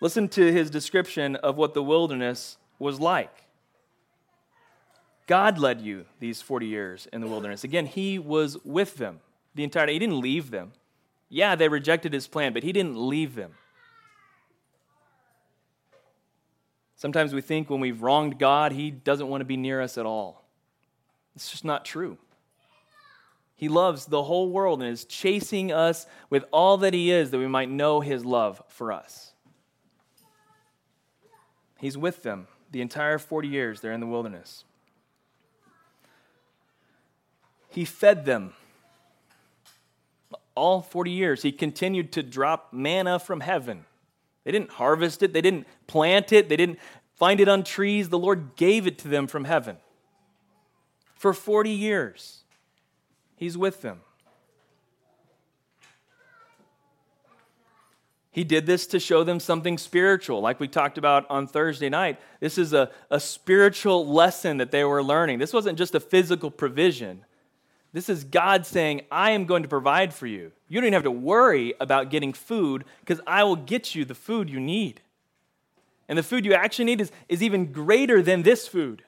Listen 0.00 0.28
to 0.28 0.52
his 0.52 0.70
description 0.70 1.36
of 1.36 1.56
what 1.56 1.74
the 1.74 1.82
wilderness 1.82 2.56
was 2.78 3.00
like. 3.00 3.43
God 5.26 5.58
led 5.58 5.80
you 5.80 6.04
these 6.20 6.42
40 6.42 6.66
years 6.66 7.08
in 7.12 7.20
the 7.20 7.26
wilderness. 7.26 7.64
Again, 7.64 7.86
He 7.86 8.18
was 8.18 8.58
with 8.64 8.96
them 8.96 9.20
the 9.54 9.64
entire 9.64 9.86
day. 9.86 9.94
He 9.94 9.98
didn't 9.98 10.20
leave 10.20 10.50
them. 10.50 10.72
Yeah, 11.28 11.54
they 11.54 11.68
rejected 11.68 12.12
His 12.12 12.26
plan, 12.26 12.52
but 12.52 12.62
He 12.62 12.72
didn't 12.72 12.96
leave 12.96 13.34
them. 13.34 13.52
Sometimes 16.96 17.34
we 17.34 17.40
think 17.40 17.70
when 17.70 17.80
we've 17.80 18.02
wronged 18.02 18.38
God, 18.38 18.72
He 18.72 18.90
doesn't 18.90 19.28
want 19.28 19.40
to 19.40 19.46
be 19.46 19.56
near 19.56 19.80
us 19.80 19.98
at 19.98 20.06
all. 20.06 20.44
It's 21.34 21.50
just 21.50 21.64
not 21.64 21.84
true. 21.84 22.18
He 23.56 23.68
loves 23.68 24.06
the 24.06 24.22
whole 24.22 24.50
world 24.50 24.82
and 24.82 24.90
is 24.90 25.04
chasing 25.04 25.72
us 25.72 26.06
with 26.28 26.44
all 26.52 26.76
that 26.78 26.92
He 26.92 27.10
is 27.10 27.30
that 27.30 27.38
we 27.38 27.46
might 27.46 27.70
know 27.70 28.00
His 28.00 28.24
love 28.24 28.62
for 28.68 28.92
us. 28.92 29.32
He's 31.78 31.96
with 31.96 32.22
them 32.22 32.46
the 32.70 32.80
entire 32.80 33.18
40 33.18 33.48
years 33.48 33.80
they're 33.80 33.92
in 33.92 34.00
the 34.00 34.06
wilderness. 34.06 34.64
He 37.74 37.84
fed 37.84 38.24
them. 38.24 38.52
all 40.54 40.80
40 40.80 41.10
years, 41.10 41.42
he 41.42 41.50
continued 41.50 42.12
to 42.12 42.22
drop 42.22 42.72
manna 42.72 43.18
from 43.18 43.40
heaven. 43.40 43.84
They 44.44 44.52
didn't 44.52 44.70
harvest 44.70 45.24
it, 45.24 45.32
they 45.32 45.40
didn't 45.40 45.66
plant 45.88 46.32
it, 46.32 46.48
they 46.48 46.56
didn't 46.56 46.78
find 47.16 47.40
it 47.40 47.48
on 47.48 47.64
trees. 47.64 48.08
The 48.08 48.18
Lord 48.18 48.54
gave 48.54 48.86
it 48.86 48.98
to 48.98 49.08
them 49.08 49.26
from 49.26 49.44
heaven. 49.44 49.78
For 51.16 51.32
40 51.32 51.70
years, 51.70 52.44
he's 53.34 53.58
with 53.58 53.82
them. 53.82 54.00
He 58.30 58.44
did 58.44 58.66
this 58.66 58.86
to 58.88 59.00
show 59.00 59.24
them 59.24 59.40
something 59.40 59.78
spiritual, 59.78 60.40
like 60.40 60.60
we 60.60 60.68
talked 60.68 60.98
about 60.98 61.28
on 61.28 61.48
Thursday 61.48 61.88
night. 61.88 62.20
This 62.38 62.58
is 62.58 62.72
a, 62.72 62.90
a 63.10 63.18
spiritual 63.18 64.06
lesson 64.06 64.58
that 64.58 64.70
they 64.70 64.84
were 64.84 65.02
learning. 65.02 65.40
This 65.40 65.52
wasn't 65.52 65.78
just 65.78 65.96
a 65.96 66.00
physical 66.00 66.52
provision. 66.52 67.24
This 67.94 68.08
is 68.08 68.24
God 68.24 68.66
saying, 68.66 69.02
I 69.08 69.30
am 69.30 69.44
going 69.46 69.62
to 69.62 69.68
provide 69.68 70.12
for 70.12 70.26
you. 70.26 70.50
You 70.68 70.80
don't 70.80 70.86
even 70.86 70.94
have 70.94 71.04
to 71.04 71.12
worry 71.12 71.74
about 71.80 72.10
getting 72.10 72.32
food 72.32 72.84
because 72.98 73.20
I 73.24 73.44
will 73.44 73.54
get 73.54 73.94
you 73.94 74.04
the 74.04 74.16
food 74.16 74.50
you 74.50 74.58
need. 74.58 75.00
And 76.08 76.18
the 76.18 76.24
food 76.24 76.44
you 76.44 76.54
actually 76.54 76.86
need 76.86 77.00
is, 77.00 77.12
is 77.28 77.40
even 77.40 77.70
greater 77.70 78.20
than 78.20 78.42
this 78.42 78.66
food. 78.66 79.04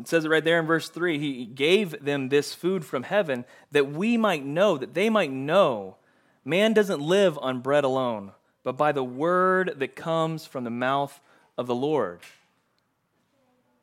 It 0.00 0.08
says 0.08 0.24
it 0.24 0.30
right 0.30 0.42
there 0.42 0.58
in 0.58 0.66
verse 0.66 0.88
3. 0.88 1.18
He 1.18 1.44
gave 1.44 2.02
them 2.02 2.30
this 2.30 2.54
food 2.54 2.86
from 2.86 3.02
heaven 3.02 3.44
that 3.70 3.92
we 3.92 4.16
might 4.16 4.46
know, 4.46 4.78
that 4.78 4.94
they 4.94 5.10
might 5.10 5.30
know 5.30 5.96
man 6.42 6.72
doesn't 6.72 7.02
live 7.02 7.38
on 7.42 7.60
bread 7.60 7.84
alone, 7.84 8.32
but 8.64 8.78
by 8.78 8.92
the 8.92 9.04
word 9.04 9.74
that 9.76 9.94
comes 9.94 10.46
from 10.46 10.64
the 10.64 10.70
mouth 10.70 11.20
of 11.58 11.66
the 11.66 11.74
Lord. 11.74 12.20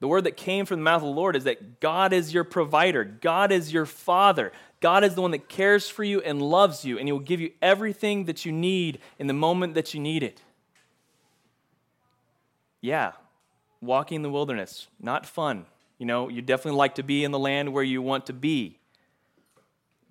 The 0.06 0.10
word 0.10 0.26
that 0.26 0.38
came 0.38 0.68
from 0.68 0.78
the 0.78 0.84
mouth 0.84 1.02
of 1.02 1.08
the 1.08 1.16
Lord 1.16 1.36
is 1.36 1.46
that 1.46 1.80
God 1.80 2.14
is 2.14 2.32
your 2.32 2.44
provider, 2.44 3.04
God 3.04 3.52
is 3.52 3.74
your 3.74 3.88
father. 3.88 4.52
God 4.80 5.04
is 5.04 5.16
the 5.16 5.22
one 5.24 5.32
that 5.32 5.50
cares 5.50 5.90
for 5.90 6.04
you 6.04 6.22
and 6.22 6.40
loves 6.40 6.86
you, 6.86 7.00
and 7.00 7.08
He 7.08 7.12
will 7.12 7.18
give 7.18 7.42
you 7.42 7.54
everything 7.60 8.26
that 8.26 8.46
you 8.46 8.52
need 8.52 9.00
in 9.18 9.26
the 9.26 9.34
moment 9.34 9.74
that 9.74 9.96
you 9.96 10.00
need 10.00 10.22
it. 10.22 10.44
Yeah, 12.82 13.14
walking 13.82 14.18
in 14.18 14.22
the 14.22 14.30
wilderness, 14.30 14.90
not 15.00 15.26
fun. 15.26 15.66
You 15.98 16.06
know, 16.06 16.30
you 16.30 16.44
definitely 16.44 16.78
like 16.78 16.94
to 16.96 17.04
be 17.04 17.24
in 17.24 17.32
the 17.32 17.40
land 17.40 17.74
where 17.74 17.84
you 17.84 18.04
want 18.04 18.28
to 18.28 18.34
be. 18.34 18.78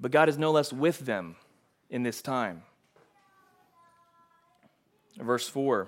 But 0.00 0.10
God 0.10 0.28
is 0.28 0.36
no 0.36 0.50
less 0.50 0.72
with 0.72 0.98
them 1.06 1.36
in 1.88 2.02
this 2.02 2.20
time. 2.20 2.64
Verse 5.20 5.48
4 5.48 5.86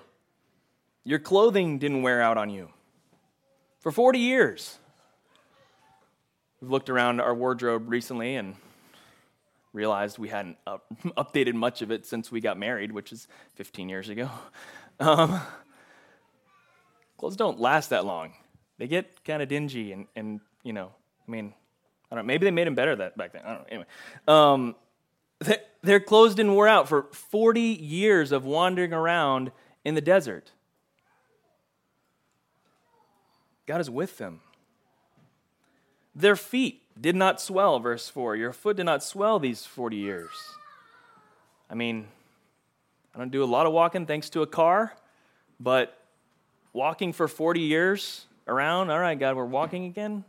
Your 1.02 1.18
clothing 1.18 1.80
didn't 1.80 2.02
wear 2.02 2.22
out 2.22 2.38
on 2.38 2.50
you 2.50 2.68
for 3.86 3.92
40 3.92 4.18
years. 4.18 4.78
We've 6.60 6.72
looked 6.72 6.90
around 6.90 7.20
our 7.20 7.32
wardrobe 7.32 7.88
recently 7.88 8.34
and 8.34 8.56
realized 9.72 10.18
we 10.18 10.28
hadn't 10.28 10.56
up, 10.66 10.86
updated 11.16 11.54
much 11.54 11.82
of 11.82 11.92
it 11.92 12.04
since 12.04 12.32
we 12.32 12.40
got 12.40 12.58
married, 12.58 12.90
which 12.90 13.12
is 13.12 13.28
15 13.54 13.88
years 13.88 14.08
ago. 14.08 14.28
Um, 14.98 15.42
clothes 17.18 17.36
don't 17.36 17.60
last 17.60 17.90
that 17.90 18.06
long 18.06 18.32
they 18.78 18.88
get 18.88 19.22
kind 19.24 19.42
of 19.42 19.48
dingy 19.48 19.92
and, 19.92 20.06
and, 20.16 20.40
you 20.62 20.72
know, 20.72 20.90
I 21.28 21.30
mean, 21.30 21.52
I 22.10 22.14
don't 22.14 22.24
know, 22.24 22.26
maybe 22.26 22.46
they 22.46 22.50
made 22.50 22.66
them 22.66 22.74
better 22.74 22.96
that 22.96 23.14
back 23.18 23.34
then. 23.34 23.42
I 23.44 23.48
don't 23.50 23.58
know. 23.58 23.66
Anyway, 23.68 23.86
um, 24.26 24.74
they, 25.40 25.58
their 25.82 26.00
clothes 26.00 26.34
didn't 26.34 26.54
wear 26.54 26.66
out 26.66 26.88
for 26.88 27.08
40 27.12 27.60
years 27.60 28.32
of 28.32 28.46
wandering 28.46 28.94
around 28.94 29.52
in 29.84 29.94
the 29.94 30.00
desert. 30.00 30.52
God 33.66 33.80
is 33.80 33.90
with 33.90 34.18
them. 34.18 34.40
Their 36.14 36.36
feet 36.36 36.82
did 36.98 37.16
not 37.16 37.40
swell, 37.40 37.78
verse 37.78 38.08
4. 38.08 38.36
Your 38.36 38.52
foot 38.52 38.76
did 38.76 38.86
not 38.86 39.02
swell 39.02 39.38
these 39.38 39.66
40 39.66 39.96
years. 39.96 40.30
I 41.68 41.74
mean, 41.74 42.06
I 43.14 43.18
don't 43.18 43.30
do 43.30 43.42
a 43.42 43.44
lot 43.44 43.66
of 43.66 43.72
walking 43.72 44.06
thanks 44.06 44.30
to 44.30 44.42
a 44.42 44.46
car, 44.46 44.94
but 45.60 45.98
walking 46.72 47.12
for 47.12 47.28
40 47.28 47.60
years, 47.60 48.26
around. 48.46 48.90
All 48.90 48.98
right, 48.98 49.18
God, 49.18 49.36
we're 49.36 49.44
walking 49.44 49.84
again. 49.84 50.24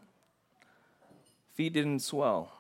Feet 1.54 1.74
didn't 1.74 2.00
swell. 2.00 2.52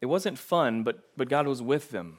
It 0.00 0.06
wasn't 0.06 0.38
fun, 0.38 0.82
but, 0.82 0.98
but 1.16 1.28
God 1.28 1.46
was 1.46 1.62
with 1.62 1.90
them. 1.90 2.18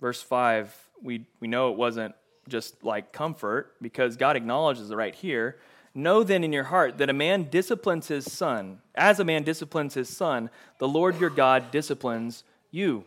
Verse 0.00 0.20
5, 0.20 0.76
we, 1.00 1.26
we 1.38 1.46
know 1.46 1.70
it 1.70 1.76
wasn't 1.78 2.14
just 2.48 2.82
like 2.82 3.12
comfort 3.12 3.74
because 3.80 4.16
God 4.16 4.36
acknowledges 4.36 4.90
it 4.90 4.96
right 4.96 5.14
here. 5.14 5.58
Know 5.94 6.22
then 6.22 6.42
in 6.42 6.52
your 6.52 6.64
heart 6.64 6.98
that 6.98 7.10
a 7.10 7.14
man 7.14 7.48
disciplines 7.50 8.08
his 8.08 8.30
son. 8.30 8.80
As 8.94 9.20
a 9.20 9.24
man 9.24 9.42
disciplines 9.42 9.94
his 9.94 10.08
son, 10.08 10.50
the 10.78 10.88
Lord 10.88 11.20
your 11.20 11.30
God 11.30 11.70
disciplines 11.70 12.44
you. 12.70 13.04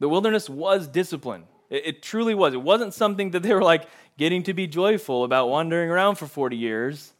The 0.00 0.08
wilderness 0.08 0.50
was 0.50 0.88
discipline. 0.88 1.44
It, 1.70 1.86
it 1.86 2.02
truly 2.02 2.34
was. 2.34 2.52
It 2.52 2.62
wasn't 2.62 2.94
something 2.94 3.30
that 3.30 3.42
they 3.42 3.54
were 3.54 3.62
like 3.62 3.88
getting 4.18 4.42
to 4.44 4.54
be 4.54 4.66
joyful 4.66 5.24
about 5.24 5.48
wandering 5.48 5.90
around 5.90 6.16
for 6.16 6.26
40 6.26 6.56
years. 6.56 7.12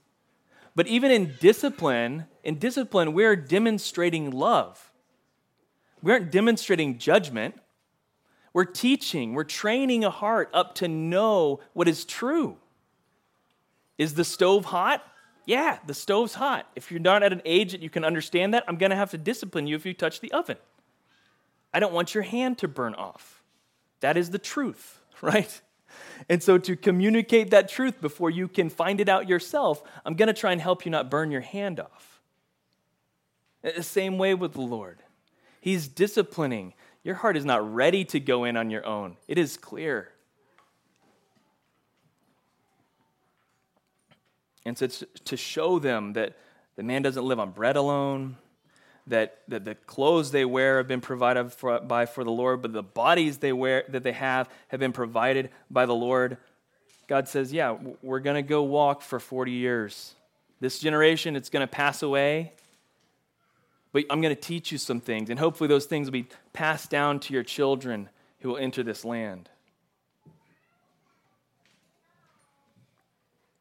But 0.75 0.87
even 0.89 1.11
in 1.11 1.35
discipline, 1.41 2.27
in 2.43 2.59
discipline, 2.59 3.13
we're 3.13 3.37
demonstrating 3.37 4.31
love. 4.33 4.93
We 6.03 6.13
aren't 6.13 6.31
demonstrating 6.31 6.99
judgment. 6.99 7.55
We're 8.55 8.65
teaching, 8.65 9.35
we're 9.35 9.45
training 9.45 10.05
a 10.05 10.11
heart 10.11 10.49
up 10.55 10.77
to 10.77 10.89
know 10.89 11.61
what 11.75 11.89
is 11.89 12.05
true. 12.05 12.57
Is 13.99 14.15
the 14.15 14.25
stove 14.25 14.67
hot? 14.67 15.05
Yeah, 15.45 15.79
the 15.87 15.93
stove's 15.93 16.35
hot. 16.35 16.67
If 16.75 16.91
you're 16.91 17.01
not 17.01 17.23
at 17.23 17.33
an 17.33 17.43
age 17.45 17.73
that 17.73 17.83
you 17.83 17.91
can 17.91 18.05
understand 18.05 18.55
that, 18.55 18.65
I'm 18.67 18.77
going 18.77 18.91
to 18.91 18.97
have 18.97 19.11
to 19.11 19.19
discipline 19.19 19.67
you 19.67 19.77
if 19.77 19.85
you 19.85 19.93
touch 19.93 20.21
the 20.21 20.33
oven. 20.33 20.57
I 21.73 21.81
don't 21.81 21.93
want 21.93 22.15
your 22.15 22.23
hand 22.23 22.59
to 22.59 22.69
burn 22.69 22.95
off. 22.95 23.43
That 24.01 24.17
is 24.17 24.31
the 24.31 24.39
truth, 24.39 25.01
right? 25.21 25.61
And 26.29 26.43
so, 26.43 26.57
to 26.59 26.77
communicate 26.77 27.51
that 27.51 27.69
truth 27.69 28.01
before 28.01 28.31
you 28.31 28.49
can 28.49 28.71
find 28.71 29.01
it 29.01 29.09
out 29.09 29.29
yourself, 29.29 29.83
I'm 30.05 30.15
going 30.15 30.29
to 30.29 30.33
try 30.33 30.53
and 30.53 30.61
help 30.61 30.85
you 30.85 30.91
not 30.91 31.11
burn 31.11 31.31
your 31.31 31.41
hand 31.41 31.81
off. 31.81 32.21
The 33.63 33.83
same 33.83 34.19
way 34.19 34.35
with 34.35 34.53
the 34.53 34.61
Lord. 34.61 34.99
He's 35.61 35.89
disciplining. 35.89 36.75
Your 37.05 37.15
heart 37.15 37.37
is 37.37 37.45
not 37.45 37.75
ready 37.75 38.05
to 38.07 38.19
go 38.19 38.45
in 38.45 38.57
on 38.57 38.71
your 38.71 38.85
own, 38.85 39.17
it 39.29 39.39
is 39.39 39.57
clear. 39.57 40.09
And 44.67 44.79
so, 44.79 44.87
to 44.87 45.37
show 45.37 45.79
them 45.79 46.15
that 46.15 46.39
the 46.77 46.83
man 46.83 47.03
doesn't 47.03 47.23
live 47.23 47.39
on 47.39 47.51
bread 47.51 47.77
alone, 47.77 48.39
that, 49.07 49.41
that 49.49 49.67
the 49.67 49.75
clothes 49.75 50.31
they 50.31 50.47
wear 50.47 50.79
have 50.79 50.89
been 50.89 51.03
provided 51.03 51.53
for, 51.53 51.79
by 51.81 52.07
for 52.07 52.25
the 52.25 52.31
Lord, 52.31 52.63
but 52.63 52.73
the 52.73 52.83
bodies 52.83 53.39
they 53.39 53.53
wear 53.53 53.85
that 53.91 54.03
they 54.03 54.13
have 54.13 54.49
have 54.69 54.81
been 54.81 54.95
provided 54.95 55.51
by 55.71 55.85
the 55.85 55.95
Lord. 55.95 56.39
God 57.07 57.29
says, 57.29 57.53
"Yeah, 57.53 57.77
we're 58.03 58.21
going 58.21 58.37
to 58.37 58.49
go 58.49 58.63
walk 58.63 59.03
for 59.03 59.21
40 59.21 59.53
years. 59.53 60.15
This 60.61 60.79
generation 60.79 61.37
it's 61.37 61.51
going 61.51 61.61
to 61.61 61.71
pass 61.71 62.03
away, 62.03 62.55
but 63.95 64.05
I'm 64.11 64.21
going 64.21 64.35
to 64.35 64.41
teach 64.41 64.71
you 64.71 64.77
some 64.77 65.01
things, 65.01 65.31
and 65.31 65.39
hopefully 65.39 65.69
those 65.69 65.87
things 65.87 66.09
will 66.09 66.13
be 66.13 66.27
passed 66.53 66.91
down 66.91 67.19
to 67.21 67.33
your 67.33 67.43
children 67.43 68.11
who 68.41 68.51
will 68.51 68.59
enter 68.59 68.83
this 68.83 69.07
land." 69.07 69.49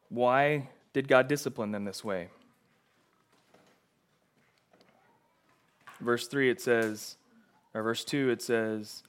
Why 0.10 0.68
did 0.92 1.08
God 1.08 1.28
discipline 1.28 1.72
them 1.72 1.86
this 1.86 2.04
way? 2.04 2.30
verse 6.04 6.28
3 6.28 6.50
it 6.50 6.62
says, 6.62 7.18
or 7.74 7.82
verse 7.82 8.04
2 8.04 8.30
it 8.30 8.42
says, 8.42 9.04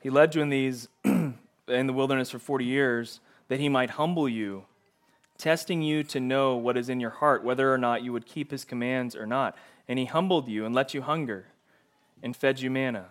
He 0.00 0.10
led 0.10 0.34
you 0.34 0.42
in 0.42 0.48
these 0.48 0.88
in 1.04 1.36
the 1.66 1.92
wilderness 1.92 2.30
for 2.30 2.38
40 2.38 2.64
years 2.64 3.20
that 3.48 3.58
he 3.58 3.68
might 3.68 3.90
humble 3.90 4.28
you, 4.28 4.64
testing 5.38 5.82
you 5.82 6.02
to 6.04 6.20
know 6.20 6.56
what 6.56 6.76
is 6.76 6.88
in 6.88 7.00
your 7.00 7.10
heart, 7.10 7.42
whether 7.42 7.72
or 7.72 7.78
not 7.78 8.02
you 8.02 8.12
would 8.12 8.26
keep 8.26 8.50
his 8.50 8.64
commands 8.64 9.16
or 9.16 9.26
not. 9.26 9.56
And 9.88 9.98
he 9.98 10.04
humbled 10.04 10.48
you 10.48 10.64
and 10.64 10.74
let 10.74 10.94
you 10.94 11.02
hunger 11.02 11.46
and 12.22 12.36
fed 12.36 12.60
you 12.60 12.70
manna. 12.70 13.06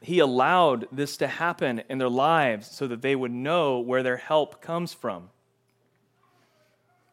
He 0.00 0.18
allowed 0.18 0.88
this 0.90 1.16
to 1.18 1.28
happen 1.28 1.82
in 1.88 1.98
their 1.98 2.08
lives 2.08 2.68
so 2.68 2.88
that 2.88 3.02
they 3.02 3.14
would 3.14 3.30
know 3.30 3.78
where 3.78 4.02
their 4.02 4.16
help 4.16 4.60
comes 4.60 4.92
from. 4.92 5.30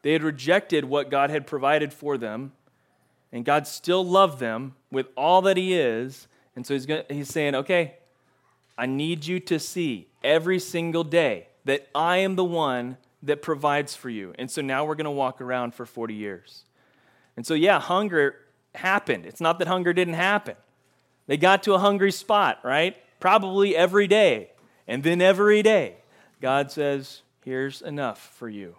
They 0.01 0.13
had 0.13 0.23
rejected 0.23 0.85
what 0.85 1.11
God 1.11 1.29
had 1.29 1.45
provided 1.45 1.93
for 1.93 2.17
them, 2.17 2.53
and 3.31 3.45
God 3.45 3.67
still 3.67 4.03
loved 4.03 4.39
them 4.39 4.75
with 4.91 5.07
all 5.15 5.41
that 5.43 5.57
He 5.57 5.75
is. 5.75 6.27
And 6.55 6.65
so 6.65 6.73
He's, 6.73 6.85
going 6.85 7.03
he's 7.09 7.29
saying, 7.29 7.53
okay, 7.53 7.95
I 8.77 8.85
need 8.85 9.25
you 9.27 9.39
to 9.41 9.59
see 9.59 10.07
every 10.23 10.57
single 10.57 11.03
day 11.03 11.47
that 11.65 11.87
I 11.93 12.17
am 12.17 12.35
the 12.35 12.45
one 12.45 12.97
that 13.23 13.41
provides 13.41 13.95
for 13.95 14.09
you. 14.09 14.33
And 14.37 14.49
so 14.49 14.61
now 14.61 14.85
we're 14.85 14.95
going 14.95 15.05
to 15.05 15.11
walk 15.11 15.41
around 15.41 15.73
for 15.73 15.85
40 15.85 16.13
years. 16.13 16.63
And 17.35 17.45
so, 17.45 17.53
yeah, 17.53 17.79
hunger 17.79 18.35
happened. 18.75 19.25
It's 19.25 19.41
not 19.41 19.59
that 19.59 19.67
hunger 19.67 19.93
didn't 19.93 20.13
happen. 20.15 20.55
They 21.27 21.37
got 21.37 21.63
to 21.63 21.73
a 21.73 21.79
hungry 21.79 22.11
spot, 22.11 22.59
right? 22.63 22.95
Probably 23.19 23.75
every 23.75 24.07
day. 24.07 24.51
And 24.87 25.03
then 25.03 25.21
every 25.21 25.61
day, 25.61 25.97
God 26.41 26.71
says, 26.71 27.21
Here's 27.43 27.81
enough 27.81 28.19
for 28.35 28.49
you. 28.49 28.75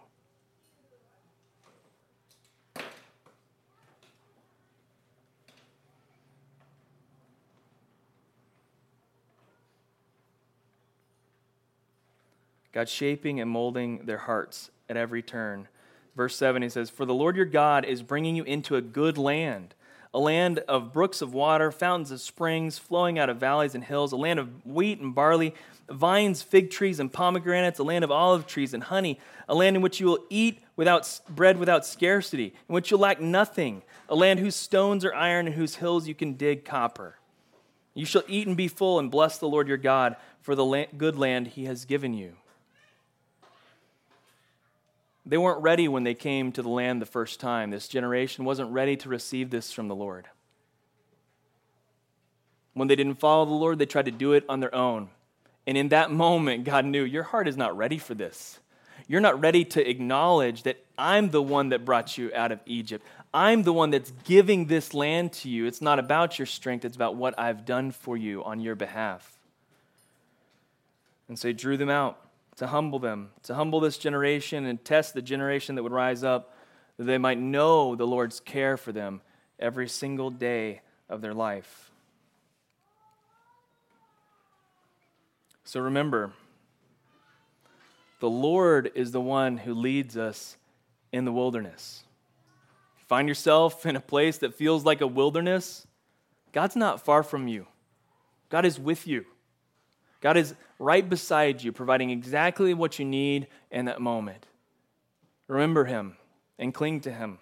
God's 12.73 12.91
shaping 12.91 13.41
and 13.41 13.51
molding 13.51 14.07
their 14.07 14.19
hearts 14.19 14.71
at 14.89 14.97
every 14.97 15.23
turn. 15.23 15.69
Verse 16.17 16.37
7, 16.37 16.63
he 16.63 16.69
says, 16.69 16.91
For 16.91 17.05
the 17.05 17.15
Lord 17.15 17.37
your 17.37 17.45
God 17.45 17.85
is 17.85 18.03
bringing 18.03 18.37
you 18.37 18.45
into 18.45 18.77
a 18.77 18.81
good 18.81 19.19
land, 19.19 19.75
a 20.13 20.19
land 20.19 20.61
of 20.61 20.93
brooks 20.93 21.23
of 21.23 21.33
water, 21.33 21.71
fountains 21.71 22.11
of 22.11 22.21
springs 22.21 22.79
flowing 22.79 23.19
out 23.19 23.31
of 23.31 23.39
valleys 23.39 23.75
and 23.75 23.85
hills, 23.85 24.13
a 24.13 24.17
land 24.17 24.39
of 24.39 24.67
wheat 24.67 25.01
and 25.01 25.15
barley, 25.15 25.55
vines, 25.89 26.43
fig 26.43 26.71
trees, 26.71 27.01
and 27.01 27.13
pomegranates, 27.13 27.79
a 27.79 27.85
land 27.85 28.05
of 28.05 28.11
olive 28.11 28.47
trees 28.47 28.75
and 28.75 28.85
honey, 28.85 29.19
a 29.49 29.55
land 29.55 29.77
in 29.77 29.83
which 29.83 30.01
you 30.01 30.07
will 30.07 30.25
eat 30.29 30.61
without 30.77 31.21
bread 31.29 31.59
without 31.59 31.87
scarcity, 31.87 32.55
in 32.69 32.75
which 32.75 32.91
you'll 32.91 33.01
lack 33.01 33.21
nothing, 33.21 33.83
a 34.09 34.15
land 34.15 34.41
whose 34.41 34.57
stones 34.57 35.05
are 35.05 35.15
iron 35.15 35.47
and 35.47 35.57
whose 35.57 35.77
hills 35.77 36.09
you 36.09 36.15
can 36.15 36.35
dig 36.35 36.65
copper. 36.65 37.17
You 37.95 38.07
shall 38.07 38.23
eat 38.29 38.47
and 38.47 38.57
be 38.57 38.69
full 38.69 38.99
and 38.99 39.11
bless 39.11 39.39
the 39.39 39.49
Lord 39.49 39.69
your 39.69 39.77
God 39.77 40.17
for 40.41 40.55
the 40.55 40.87
good 40.97 41.17
land 41.17 41.49
he 41.49 41.65
has 41.67 41.85
given 41.85 42.15
you. 42.15 42.35
They 45.27 45.39
weren't 45.39 45.63
ready 45.63 45.87
when 45.87 46.05
they 46.05 46.15
came 46.15 46.51
to 46.53 46.63
the 46.63 46.69
land 46.69 47.03
the 47.03 47.07
first 47.07 47.41
time. 47.41 47.71
This 47.71 47.89
generation 47.89 48.45
wasn't 48.45 48.71
ready 48.71 48.97
to 48.97 49.09
receive 49.09 49.51
this 49.51 49.73
from 49.73 49.89
the 49.89 49.95
Lord. 49.95 50.27
When 52.73 52.89
they 52.89 52.97
didn't 52.97 53.21
follow 53.21 53.45
the 53.45 53.53
Lord, 53.53 53.79
they 53.79 53.87
tried 53.87 54.07
to 54.07 54.11
do 54.11 54.33
it 54.33 54.45
on 54.49 54.61
their 54.61 54.75
own. 54.75 55.11
And 55.67 55.77
in 55.77 55.89
that 55.89 56.11
moment, 56.11 56.65
God 56.65 56.85
knew 56.85 57.05
your 57.05 57.23
heart 57.23 57.49
is 57.49 57.57
not 57.57 57.77
ready 57.77 57.99
for 57.99 58.15
this. 58.15 58.59
You're 59.07 59.21
not 59.21 59.41
ready 59.41 59.65
to 59.67 59.89
acknowledge 59.89 60.63
that 60.63 60.83
I'm 60.97 61.31
the 61.31 61.43
one 61.43 61.71
that 61.71 61.85
brought 61.85 62.17
you 62.17 62.31
out 62.35 62.53
of 62.53 62.61
Egypt. 62.65 63.05
I'm 63.35 63.63
the 63.63 63.73
one 63.73 63.91
that's 63.91 64.13
giving 64.25 64.67
this 64.67 64.95
land 64.95 65.33
to 65.35 65.49
you. 65.49 65.67
It's 65.67 65.83
not 65.83 65.99
about 65.99 66.39
your 66.39 66.47
strength, 66.47 66.85
it's 66.85 66.97
about 66.97 67.17
what 67.17 67.39
I've 67.39 67.65
done 67.65 67.91
for 67.91 68.17
you 68.17 68.43
on 68.45 68.61
your 68.61 68.75
behalf. 68.75 69.39
And 71.29 71.39
so 71.39 71.49
he 71.49 71.55
drew 71.55 71.77
them 71.77 71.91
out 71.91 72.19
to 72.57 72.67
humble 72.67 72.99
them, 72.99 73.31
to 73.45 73.55
humble 73.55 73.81
this 73.81 73.99
generation 73.99 74.67
and 74.67 74.85
test 74.85 75.15
the 75.15 75.23
generation 75.23 75.75
that 75.75 75.83
would 75.83 75.93
rise 75.93 76.25
up, 76.25 76.55
that 76.97 77.05
they 77.05 77.19
might 77.19 77.39
know 77.39 77.97
the 77.97 78.07
Lord's 78.07 78.41
care 78.41 78.77
for 78.77 78.93
them 78.93 79.23
every 79.59 79.89
single 79.89 80.31
day 80.31 80.83
of 81.09 81.21
their 81.21 81.35
life. 81.35 81.91
So 85.65 85.81
remember, 85.81 86.33
the 88.21 88.31
Lord 88.31 88.91
is 88.95 89.13
the 89.13 89.21
one 89.21 89.57
who 89.57 89.73
leads 89.73 90.17
us 90.17 90.57
in 91.13 91.25
the 91.25 91.33
wilderness. 91.33 92.05
Find 93.09 93.27
yourself 93.29 93.87
in 93.87 93.97
a 93.97 94.01
place 94.01 94.39
that 94.39 94.55
feels 94.55 94.85
like 94.85 95.01
a 95.01 95.07
wilderness, 95.07 95.87
God's 96.53 96.77
not 96.77 97.05
far 97.05 97.23
from 97.23 97.49
you. 97.49 97.67
God 98.49 98.65
is 98.65 98.79
with 98.79 99.07
you. 99.07 99.25
God 100.21 100.37
is 100.37 100.55
right 100.79 101.09
beside 101.09 101.63
you, 101.63 101.73
providing 101.73 102.11
exactly 102.11 102.75
what 102.75 102.99
you 102.99 103.05
need 103.05 103.47
in 103.71 103.87
that 103.87 104.01
moment. 104.01 104.47
Remember 105.49 105.85
Him 105.85 106.17
and 106.59 106.75
cling 106.75 107.01
to 107.03 107.11
Him. 107.11 107.39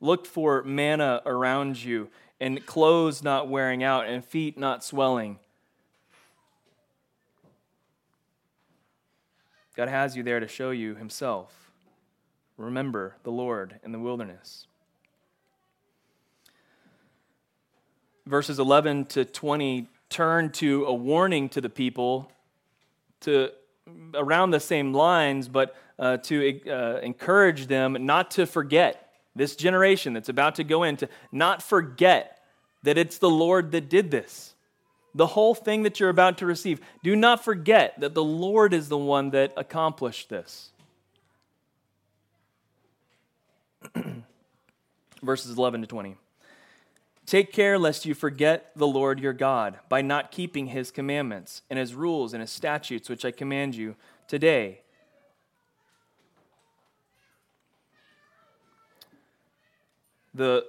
Look 0.00 0.26
for 0.26 0.62
manna 0.62 1.22
around 1.24 1.82
you 1.82 2.08
and 2.40 2.64
clothes 2.66 3.22
not 3.22 3.48
wearing 3.48 3.82
out 3.82 4.06
and 4.06 4.24
feet 4.24 4.58
not 4.58 4.84
swelling. 4.84 5.38
God 9.74 9.88
has 9.88 10.16
you 10.16 10.22
there 10.22 10.40
to 10.40 10.48
show 10.48 10.70
you 10.70 10.94
Himself. 10.94 11.70
Remember 12.56 13.16
the 13.22 13.30
Lord 13.30 13.78
in 13.84 13.92
the 13.92 13.98
wilderness. 13.98 14.66
Verses 18.26 18.58
11 18.58 19.04
to 19.06 19.24
20 19.24 19.86
turn 20.08 20.50
to 20.50 20.84
a 20.84 20.94
warning 20.94 21.48
to 21.50 21.60
the 21.60 21.70
people 21.70 22.30
to 23.20 23.50
around 24.14 24.50
the 24.50 24.60
same 24.60 24.92
lines, 24.92 25.48
but 25.48 25.76
uh, 25.98 26.18
to 26.18 26.60
uh, 26.68 27.00
encourage 27.00 27.66
them 27.66 27.96
not 28.00 28.30
to 28.32 28.46
forget 28.46 29.12
this 29.34 29.56
generation 29.56 30.12
that's 30.12 30.28
about 30.28 30.56
to 30.56 30.64
go 30.64 30.82
in, 30.82 30.96
to 30.96 31.08
not 31.30 31.62
forget 31.62 32.42
that 32.82 32.98
it's 32.98 33.18
the 33.18 33.30
Lord 33.30 33.72
that 33.72 33.88
did 33.88 34.10
this. 34.10 34.54
The 35.14 35.26
whole 35.26 35.54
thing 35.54 35.82
that 35.84 35.98
you're 35.98 36.10
about 36.10 36.38
to 36.38 36.46
receive. 36.46 36.80
Do 37.02 37.16
not 37.16 37.42
forget 37.42 37.98
that 38.00 38.14
the 38.14 38.24
Lord 38.24 38.74
is 38.74 38.88
the 38.88 38.98
one 38.98 39.30
that 39.30 39.52
accomplished 39.56 40.28
this. 40.28 40.70
Verses 45.22 45.56
11 45.56 45.80
to 45.82 45.86
20. 45.86 46.16
Take 47.26 47.52
care 47.52 47.76
lest 47.76 48.06
you 48.06 48.14
forget 48.14 48.70
the 48.76 48.86
Lord 48.86 49.18
your 49.18 49.32
God 49.32 49.80
by 49.88 50.00
not 50.00 50.30
keeping 50.30 50.68
his 50.68 50.92
commandments 50.92 51.62
and 51.68 51.76
his 51.76 51.92
rules 51.92 52.32
and 52.32 52.40
his 52.40 52.52
statutes, 52.52 53.08
which 53.08 53.24
I 53.24 53.32
command 53.32 53.74
you 53.74 53.96
today. 54.28 54.82
The, 60.34 60.66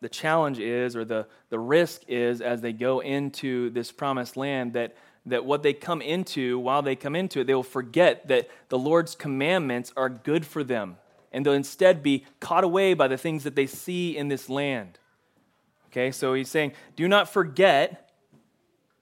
the 0.00 0.08
challenge 0.08 0.58
is, 0.58 0.96
or 0.96 1.04
the, 1.04 1.28
the 1.50 1.58
risk 1.58 2.02
is, 2.08 2.40
as 2.40 2.60
they 2.60 2.72
go 2.72 2.98
into 2.98 3.70
this 3.70 3.92
promised 3.92 4.36
land, 4.36 4.72
that, 4.72 4.96
that 5.26 5.44
what 5.44 5.62
they 5.62 5.72
come 5.72 6.02
into, 6.02 6.58
while 6.58 6.82
they 6.82 6.96
come 6.96 7.14
into 7.14 7.40
it, 7.40 7.46
they 7.46 7.54
will 7.54 7.62
forget 7.62 8.26
that 8.26 8.48
the 8.70 8.78
Lord's 8.78 9.14
commandments 9.14 9.92
are 9.96 10.08
good 10.08 10.44
for 10.44 10.64
them. 10.64 10.96
And 11.30 11.46
they'll 11.46 11.52
instead 11.52 12.02
be 12.02 12.24
caught 12.40 12.64
away 12.64 12.94
by 12.94 13.06
the 13.06 13.16
things 13.16 13.44
that 13.44 13.54
they 13.54 13.66
see 13.66 14.16
in 14.16 14.26
this 14.26 14.48
land. 14.48 14.98
Okay, 15.92 16.10
so 16.10 16.32
he's 16.32 16.48
saying, 16.48 16.72
Do 16.96 17.06
not 17.06 17.28
forget, 17.28 18.10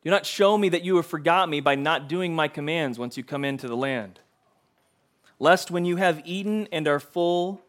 do 0.03 0.11
not 0.11 0.27
show 0.27 0.59
me 0.59 0.69
that 0.71 0.83
you 0.83 0.97
have 0.97 1.07
forgot 1.07 1.49
me 1.49 1.61
by 1.61 1.77
not 1.77 2.09
doing 2.09 2.35
my 2.35 2.49
commands 2.49 2.99
once 2.99 3.17
you 3.17 3.23
come 3.23 3.45
into 3.45 3.69
the 3.69 3.77
land. 3.77 4.19
Lest 5.39 5.71
when 5.71 5.85
you 5.85 5.97
have 5.97 6.21
eaten 6.25 6.67
and 6.73 6.89
are 6.89 6.99
full, 6.99 7.63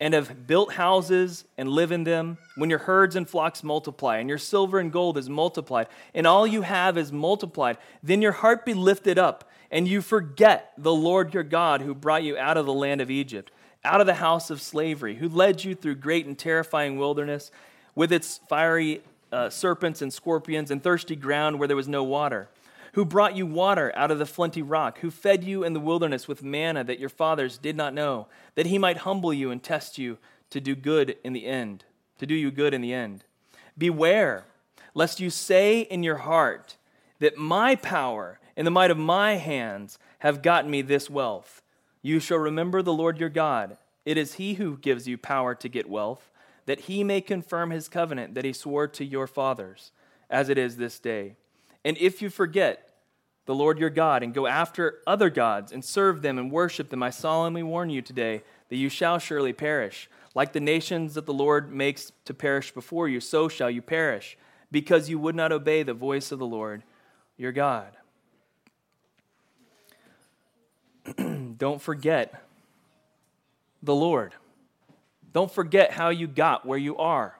and 0.00 0.14
have 0.14 0.46
built 0.46 0.72
houses 0.74 1.44
and 1.58 1.68
live 1.68 1.92
in 1.92 2.04
them, 2.04 2.38
when 2.56 2.70
your 2.70 2.78
herds 2.80 3.16
and 3.16 3.28
flocks 3.28 3.62
multiply, 3.62 4.16
and 4.16 4.28
your 4.28 4.38
silver 4.38 4.78
and 4.78 4.92
gold 4.92 5.18
is 5.18 5.28
multiplied, 5.28 5.86
and 6.14 6.26
all 6.26 6.46
you 6.46 6.62
have 6.62 6.96
is 6.96 7.12
multiplied, 7.12 7.76
then 8.02 8.22
your 8.22 8.32
heart 8.32 8.64
be 8.64 8.72
lifted 8.72 9.18
up, 9.18 9.48
and 9.70 9.86
you 9.86 10.00
forget 10.00 10.72
the 10.78 10.94
Lord 10.94 11.34
your 11.34 11.42
God 11.42 11.82
who 11.82 11.94
brought 11.94 12.22
you 12.22 12.36
out 12.38 12.56
of 12.56 12.64
the 12.64 12.72
land 12.72 13.02
of 13.02 13.10
Egypt, 13.10 13.52
out 13.84 14.00
of 14.00 14.06
the 14.06 14.14
house 14.14 14.48
of 14.48 14.62
slavery, 14.62 15.16
who 15.16 15.28
led 15.28 15.64
you 15.64 15.74
through 15.74 15.96
great 15.96 16.26
and 16.26 16.38
terrifying 16.38 16.98
wilderness 16.98 17.50
with 17.94 18.12
its 18.12 18.38
fiery 18.48 19.02
uh, 19.32 19.50
serpents 19.50 20.02
and 20.02 20.12
scorpions 20.12 20.70
and 20.70 20.82
thirsty 20.82 21.16
ground 21.16 21.58
where 21.58 21.68
there 21.68 21.76
was 21.76 21.88
no 21.88 22.02
water, 22.02 22.48
who 22.94 23.04
brought 23.04 23.36
you 23.36 23.46
water 23.46 23.92
out 23.94 24.10
of 24.10 24.18
the 24.18 24.26
flinty 24.26 24.62
rock, 24.62 24.98
who 24.98 25.10
fed 25.10 25.44
you 25.44 25.62
in 25.62 25.72
the 25.72 25.80
wilderness 25.80 26.26
with 26.26 26.42
manna 26.42 26.82
that 26.82 26.98
your 26.98 27.08
fathers 27.08 27.58
did 27.58 27.76
not 27.76 27.94
know, 27.94 28.26
that 28.54 28.66
he 28.66 28.78
might 28.78 28.98
humble 28.98 29.32
you 29.32 29.50
and 29.50 29.62
test 29.62 29.98
you 29.98 30.18
to 30.50 30.60
do 30.60 30.74
good 30.74 31.16
in 31.22 31.32
the 31.32 31.46
end, 31.46 31.84
to 32.18 32.26
do 32.26 32.34
you 32.34 32.50
good 32.50 32.74
in 32.74 32.80
the 32.80 32.92
end. 32.92 33.24
Beware 33.78 34.44
lest 34.94 35.20
you 35.20 35.30
say 35.30 35.80
in 35.82 36.02
your 36.02 36.18
heart 36.18 36.76
that 37.20 37.36
my 37.36 37.76
power 37.76 38.40
and 38.56 38.66
the 38.66 38.70
might 38.72 38.90
of 38.90 38.98
my 38.98 39.36
hands 39.36 39.98
have 40.20 40.42
gotten 40.42 40.70
me 40.70 40.82
this 40.82 41.08
wealth. 41.08 41.62
You 42.02 42.18
shall 42.18 42.38
remember 42.38 42.82
the 42.82 42.92
Lord 42.92 43.18
your 43.18 43.28
God. 43.28 43.76
It 44.04 44.16
is 44.16 44.34
he 44.34 44.54
who 44.54 44.76
gives 44.78 45.06
you 45.06 45.16
power 45.16 45.54
to 45.54 45.68
get 45.68 45.88
wealth 45.88 46.29
that 46.70 46.82
he 46.82 47.02
may 47.02 47.20
confirm 47.20 47.70
his 47.70 47.88
covenant 47.88 48.36
that 48.36 48.44
he 48.44 48.52
swore 48.52 48.86
to 48.86 49.04
your 49.04 49.26
fathers, 49.26 49.90
as 50.30 50.48
it 50.48 50.56
is 50.56 50.76
this 50.76 51.00
day. 51.00 51.34
And 51.84 51.98
if 51.98 52.22
you 52.22 52.30
forget 52.30 52.90
the 53.46 53.56
Lord 53.56 53.80
your 53.80 53.90
God 53.90 54.22
and 54.22 54.32
go 54.32 54.46
after 54.46 55.00
other 55.04 55.30
gods 55.30 55.72
and 55.72 55.84
serve 55.84 56.22
them 56.22 56.38
and 56.38 56.48
worship 56.48 56.90
them, 56.90 57.02
I 57.02 57.10
solemnly 57.10 57.64
warn 57.64 57.90
you 57.90 58.02
today 58.02 58.44
that 58.68 58.76
you 58.76 58.88
shall 58.88 59.18
surely 59.18 59.52
perish. 59.52 60.08
Like 60.32 60.52
the 60.52 60.60
nations 60.60 61.14
that 61.14 61.26
the 61.26 61.34
Lord 61.34 61.72
makes 61.72 62.12
to 62.26 62.32
perish 62.32 62.70
before 62.70 63.08
you, 63.08 63.18
so 63.18 63.48
shall 63.48 63.68
you 63.68 63.82
perish, 63.82 64.38
because 64.70 65.10
you 65.10 65.18
would 65.18 65.34
not 65.34 65.50
obey 65.50 65.82
the 65.82 65.92
voice 65.92 66.30
of 66.30 66.38
the 66.38 66.46
Lord 66.46 66.84
your 67.36 67.50
God. 67.50 67.96
Don't 71.58 71.82
forget 71.82 72.44
the 73.82 73.92
Lord. 73.96 74.34
Don't 75.32 75.50
forget 75.50 75.92
how 75.92 76.08
you 76.08 76.26
got 76.26 76.66
where 76.66 76.78
you 76.78 76.96
are. 76.96 77.36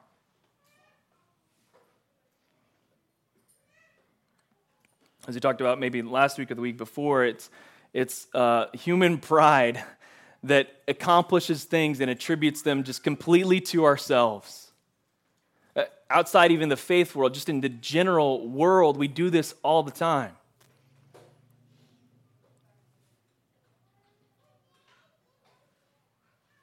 As 5.27 5.35
we 5.35 5.41
talked 5.41 5.61
about 5.61 5.79
maybe 5.79 6.03
last 6.03 6.39
week 6.39 6.51
or 6.51 6.55
the 6.55 6.61
week 6.61 6.79
before, 6.79 7.25
it's, 7.25 7.51
it's 7.93 8.27
uh, 8.35 8.67
human 8.73 9.19
pride 9.19 9.83
that 10.43 10.69
accomplishes 10.89 11.65
things 11.65 12.01
and 12.01 12.11
attributes 12.11 12.63
them 12.63 12.85
just 12.85 13.03
completely 13.03 13.61
to 13.61 13.85
ourselves. 13.85 14.73
Uh, 15.77 15.85
outside 16.09 16.53
even 16.53 16.69
the 16.69 16.77
faith 16.77 17.15
world, 17.15 17.35
just 17.35 17.49
in 17.49 17.61
the 17.61 17.69
general 17.69 18.49
world, 18.49 18.97
we 18.97 19.09
do 19.09 19.31
this 19.31 19.55
all 19.63 19.83
the 19.83 19.91
time. 19.91 20.33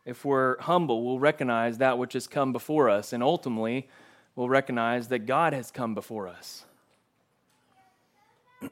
If 0.07 0.23
we're 0.23 0.57
humble, 0.61 1.03
we'll 1.05 1.19
recognize 1.19 1.79
that 1.79 1.97
which 1.97 2.13
has 2.13 2.27
come 2.27 2.53
before 2.53 2.89
us, 2.89 3.11
and 3.11 3.21
ultimately, 3.21 3.89
we'll 4.37 4.47
recognize 4.47 5.09
that 5.09 5.25
God 5.25 5.51
has 5.51 5.69
come 5.69 5.93
before 5.93 6.29
us. 6.29 6.63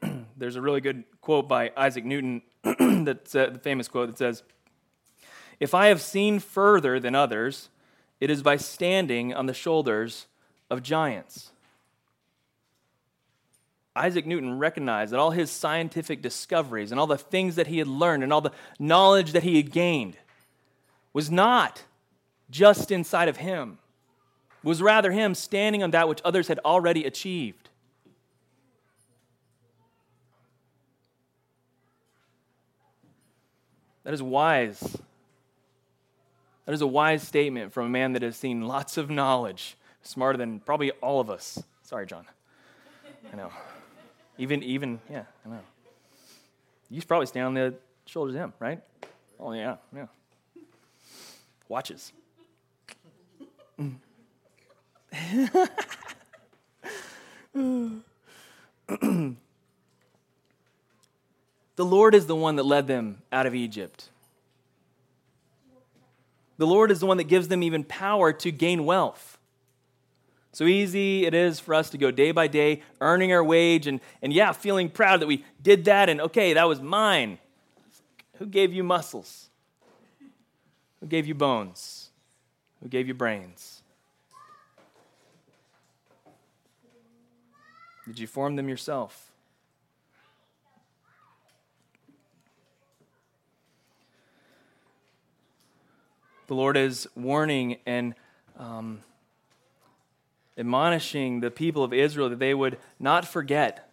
There's 0.38 0.56
a 0.56 0.62
really 0.62 0.80
good 0.80 1.04
quote 1.20 1.46
by 1.46 1.72
Isaac 1.76 2.06
Newton, 2.06 2.40
that's 3.04 3.34
uh, 3.34 3.50
the 3.50 3.58
famous 3.58 3.86
quote 3.86 4.08
that 4.08 4.16
says, 4.16 4.44
If 5.60 5.74
I 5.74 5.88
have 5.88 6.00
seen 6.00 6.38
further 6.38 6.98
than 6.98 7.14
others, 7.14 7.68
it 8.18 8.30
is 8.30 8.42
by 8.42 8.56
standing 8.56 9.34
on 9.34 9.44
the 9.44 9.54
shoulders 9.54 10.28
of 10.70 10.82
giants. 10.82 11.50
Isaac 13.94 14.26
Newton 14.26 14.58
recognized 14.58 15.12
that 15.12 15.20
all 15.20 15.32
his 15.32 15.50
scientific 15.50 16.22
discoveries 16.22 16.92
and 16.92 16.98
all 16.98 17.06
the 17.06 17.18
things 17.18 17.56
that 17.56 17.66
he 17.66 17.76
had 17.76 17.88
learned 17.88 18.22
and 18.22 18.32
all 18.32 18.40
the 18.40 18.52
knowledge 18.78 19.32
that 19.32 19.42
he 19.42 19.56
had 19.56 19.70
gained 19.70 20.16
was 21.16 21.30
not 21.30 21.82
just 22.50 22.90
inside 22.90 23.26
of 23.26 23.38
him, 23.38 23.78
was 24.62 24.82
rather 24.82 25.12
him 25.12 25.34
standing 25.34 25.82
on 25.82 25.90
that 25.92 26.06
which 26.10 26.20
others 26.26 26.46
had 26.46 26.58
already 26.62 27.06
achieved. 27.06 27.70
That 34.04 34.12
is 34.12 34.22
wise. 34.22 34.98
That 36.66 36.74
is 36.74 36.82
a 36.82 36.86
wise 36.86 37.22
statement 37.22 37.72
from 37.72 37.86
a 37.86 37.88
man 37.88 38.12
that 38.12 38.20
has 38.20 38.36
seen 38.36 38.68
lots 38.68 38.98
of 38.98 39.08
knowledge, 39.08 39.74
smarter 40.02 40.36
than 40.36 40.60
probably 40.60 40.90
all 41.00 41.18
of 41.18 41.30
us. 41.30 41.62
Sorry, 41.80 42.04
John. 42.04 42.26
I 43.32 43.36
know. 43.36 43.50
Even, 44.36 44.62
even, 44.62 45.00
yeah, 45.10 45.24
I 45.46 45.48
know. 45.48 45.60
You 46.90 47.00
should 47.00 47.08
probably 47.08 47.24
stand 47.24 47.46
on 47.46 47.54
the 47.54 47.74
shoulders 48.04 48.34
of 48.34 48.42
him, 48.42 48.52
right? 48.60 48.82
Oh, 49.40 49.52
yeah, 49.52 49.76
yeah. 49.94 50.08
Watches. 51.68 52.12
The 61.76 61.84
Lord 61.84 62.14
is 62.14 62.26
the 62.26 62.36
one 62.36 62.56
that 62.56 62.64
led 62.64 62.86
them 62.86 63.22
out 63.30 63.46
of 63.46 63.54
Egypt. 63.54 64.08
The 66.58 66.66
Lord 66.66 66.90
is 66.90 67.00
the 67.00 67.06
one 67.06 67.18
that 67.18 67.24
gives 67.24 67.48
them 67.48 67.62
even 67.62 67.84
power 67.84 68.32
to 68.32 68.50
gain 68.50 68.86
wealth. 68.86 69.38
So 70.52 70.64
easy 70.64 71.26
it 71.26 71.34
is 71.34 71.60
for 71.60 71.74
us 71.74 71.90
to 71.90 71.98
go 71.98 72.10
day 72.10 72.32
by 72.32 72.46
day, 72.46 72.82
earning 73.02 73.30
our 73.32 73.44
wage, 73.44 73.86
and, 73.86 74.00
and 74.22 74.32
yeah, 74.32 74.52
feeling 74.52 74.88
proud 74.88 75.20
that 75.20 75.26
we 75.26 75.44
did 75.62 75.84
that, 75.84 76.08
and 76.08 76.18
okay, 76.22 76.54
that 76.54 76.66
was 76.66 76.80
mine. 76.80 77.38
Who 78.38 78.46
gave 78.46 78.72
you 78.72 78.82
muscles? 78.82 79.50
Who 81.00 81.06
gave 81.06 81.26
you 81.26 81.34
bones? 81.34 82.10
Who 82.82 82.88
gave 82.88 83.08
you 83.08 83.14
brains? 83.14 83.82
Did 88.06 88.18
you 88.18 88.26
form 88.26 88.56
them 88.56 88.68
yourself? 88.68 89.32
The 96.46 96.54
Lord 96.54 96.76
is 96.76 97.08
warning 97.16 97.78
and 97.84 98.14
um, 98.56 99.00
admonishing 100.56 101.40
the 101.40 101.50
people 101.50 101.82
of 101.82 101.92
Israel 101.92 102.30
that 102.30 102.38
they 102.38 102.54
would 102.54 102.78
not 103.00 103.26
forget 103.26 103.90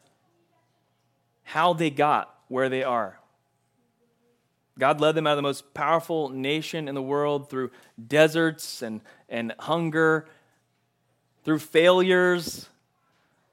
how 1.43 1.73
they 1.73 1.89
got 1.89 2.35
where 2.47 2.69
they 2.69 2.83
are. 2.83 3.19
God 4.79 4.99
led 4.99 5.15
them 5.15 5.27
out 5.27 5.31
of 5.31 5.38
the 5.38 5.43
most 5.43 5.73
powerful 5.73 6.29
nation 6.29 6.88
in 6.88 6.95
the 6.95 7.01
world 7.01 7.49
through 7.49 7.71
deserts 8.07 8.81
and, 8.81 9.01
and 9.29 9.53
hunger, 9.59 10.27
through 11.43 11.59
failures, 11.59 12.67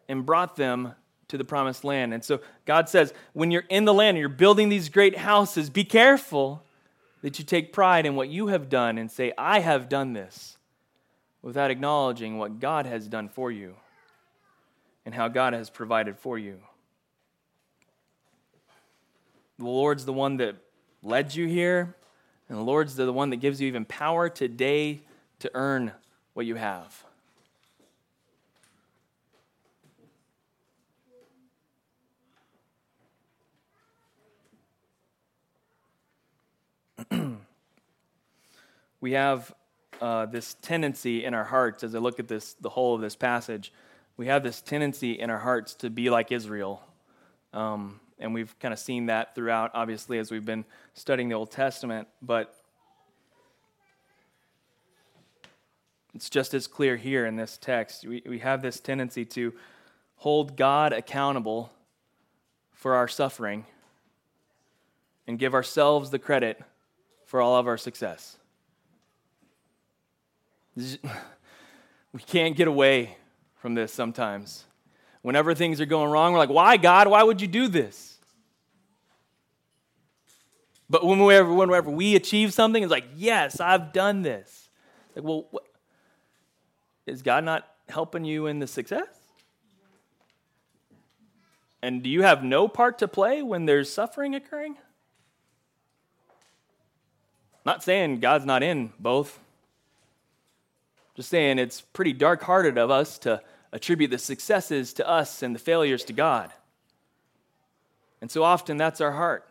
and 0.09 0.25
brought 0.25 0.57
them 0.57 0.95
to 1.29 1.37
the 1.37 1.45
promised 1.45 1.85
land. 1.85 2.15
And 2.15 2.25
so 2.25 2.41
God 2.65 2.89
says, 2.89 3.13
when 3.35 3.51
you're 3.51 3.65
in 3.69 3.85
the 3.85 3.95
land 3.95 4.17
and 4.17 4.19
you're 4.19 4.29
building 4.29 4.69
these 4.69 4.89
great 4.89 5.19
houses, 5.19 5.71
be 5.71 5.85
careful 5.85 6.65
that 7.23 7.39
you 7.39 7.45
take 7.45 7.73
pride 7.73 8.07
in 8.07 8.17
what 8.17 8.29
you 8.29 8.47
have 8.47 8.69
done 8.69 8.97
and 8.97 9.11
say, 9.11 9.33
I 9.37 9.61
have 9.61 9.89
done 9.89 10.15
this, 10.15 10.57
without 11.43 11.71
acknowledging 11.71 12.39
what 12.39 12.61
God 12.61 12.87
has 12.87 13.07
done 13.07 13.29
for 13.29 13.53
you 13.53 13.77
and 15.05 15.15
how 15.15 15.29
God 15.29 15.53
has 15.53 15.71
provided 15.71 16.19
for 16.19 16.39
you. 16.39 16.61
The 19.59 19.67
Lord's 19.67 20.07
the 20.07 20.13
one 20.13 20.39
that 20.39 20.57
led 21.03 21.35
you 21.35 21.47
here, 21.47 21.95
and 22.49 22.59
the 22.59 22.63
Lord's 22.63 22.97
the 22.97 23.13
one 23.13 23.31
that 23.31 23.37
gives 23.37 23.61
you 23.61 23.69
even 23.69 23.85
power 23.85 24.29
today 24.29 25.03
to 25.41 25.51
earn 25.55 25.93
what 26.35 26.47
you 26.47 26.57
have. 26.57 27.05
we 39.01 39.13
have 39.13 39.55
uh, 40.01 40.27
this 40.27 40.55
tendency 40.63 41.25
in 41.25 41.35
our 41.35 41.45
hearts, 41.45 41.83
as 41.85 41.95
I 41.95 41.99
look 41.99 42.19
at 42.21 42.29
this, 42.29 42.55
the 42.55 42.69
whole 42.71 42.95
of 42.95 43.01
this 43.01 43.17
passage, 43.17 43.73
we 44.17 44.27
have 44.27 44.43
this 44.43 44.61
tendency 44.61 45.13
in 45.13 45.31
our 45.31 45.39
hearts 45.39 45.75
to 45.77 45.89
be 45.91 46.11
like 46.11 46.31
Israel. 46.33 46.83
Um, 47.53 48.01
and 48.21 48.33
we've 48.35 48.57
kind 48.59 48.73
of 48.73 48.79
seen 48.79 49.07
that 49.07 49.35
throughout, 49.35 49.71
obviously, 49.75 50.19
as 50.19 50.31
we've 50.31 50.45
been 50.45 50.65
studying 50.95 51.29
the 51.29 51.35
Old 51.35 51.51
Testament. 51.51 52.07
But 52.23 52.55
it's 56.15 56.31
just 56.31 56.55
as 56.55 56.67
clear 56.67 56.97
here 56.97 57.27
in 57.27 57.37
this 57.37 57.59
text. 57.59 58.07
We, 58.07 58.23
we 58.27 58.39
have 58.41 58.63
this 58.63 58.79
tendency 58.79 59.25
to 59.25 59.55
hold 60.17 60.57
God 60.57 60.93
accountable 60.93 61.73
for 62.73 62.95
our 62.95 63.09
suffering 63.09 63.65
and 65.27 65.39
give 65.39 65.55
ourselves 65.55 66.11
the 66.11 66.19
credit 66.19 66.61
for 67.25 67.41
all 67.41 67.57
of 67.57 67.67
our 67.67 67.79
success. 67.79 68.37
We 72.13 72.21
can't 72.21 72.57
get 72.57 72.67
away 72.67 73.17
from 73.57 73.75
this 73.75 73.93
sometimes. 73.93 74.65
Whenever 75.23 75.55
things 75.55 75.81
are 75.81 75.87
going 75.87 76.11
wrong, 76.11 76.33
we're 76.33 76.39
like, 76.39 76.49
why, 76.49 76.77
God? 76.77 77.07
Why 77.09 77.23
would 77.23 77.41
you 77.41 77.47
do 77.47 77.69
this? 77.69 78.10
But 80.91 81.07
whenever, 81.07 81.55
whenever 81.55 81.89
we 81.89 82.17
achieve 82.17 82.53
something, 82.53 82.83
it's 82.83 82.91
like, 82.91 83.07
yes, 83.15 83.61
I've 83.61 83.93
done 83.93 84.23
this. 84.23 84.69
Like, 85.15 85.25
well, 85.25 85.47
what? 85.53 85.65
is 87.07 87.23
God 87.23 87.45
not 87.45 87.69
helping 87.89 88.25
you 88.25 88.47
in 88.47 88.59
the 88.59 88.67
success? 88.67 89.07
And 91.83 92.03
do 92.03 92.11
you 92.11 92.23
have 92.23 92.45
no 92.45 92.69
part 92.69 92.99
to 92.99 93.09
play 93.09 93.43
when 93.43 93.67
there's 93.67 93.91
suffering 93.91 94.35
occurring? 94.35 94.77
Not 97.65 97.83
saying 97.83 98.21
God's 98.21 98.45
not 98.45 98.63
in 98.63 98.93
both. 98.99 99.39
Just 101.15 101.31
saying 101.31 101.59
it's 101.59 101.81
pretty 101.81 102.13
dark 102.13 102.43
hearted 102.43 102.79
of 102.79 102.91
us 102.91 103.19
to 103.21 103.43
attribute 103.73 104.11
the 104.11 104.19
successes 104.19 104.93
to 104.95 105.09
us 105.09 105.43
and 105.43 105.55
the 105.55 105.59
failures 105.59 106.05
to 106.05 106.13
God. 106.13 106.53
And 108.21 108.31
so 108.31 108.43
often 108.43 108.77
that's 108.77 109.01
our 109.01 109.13
heart. 109.13 109.50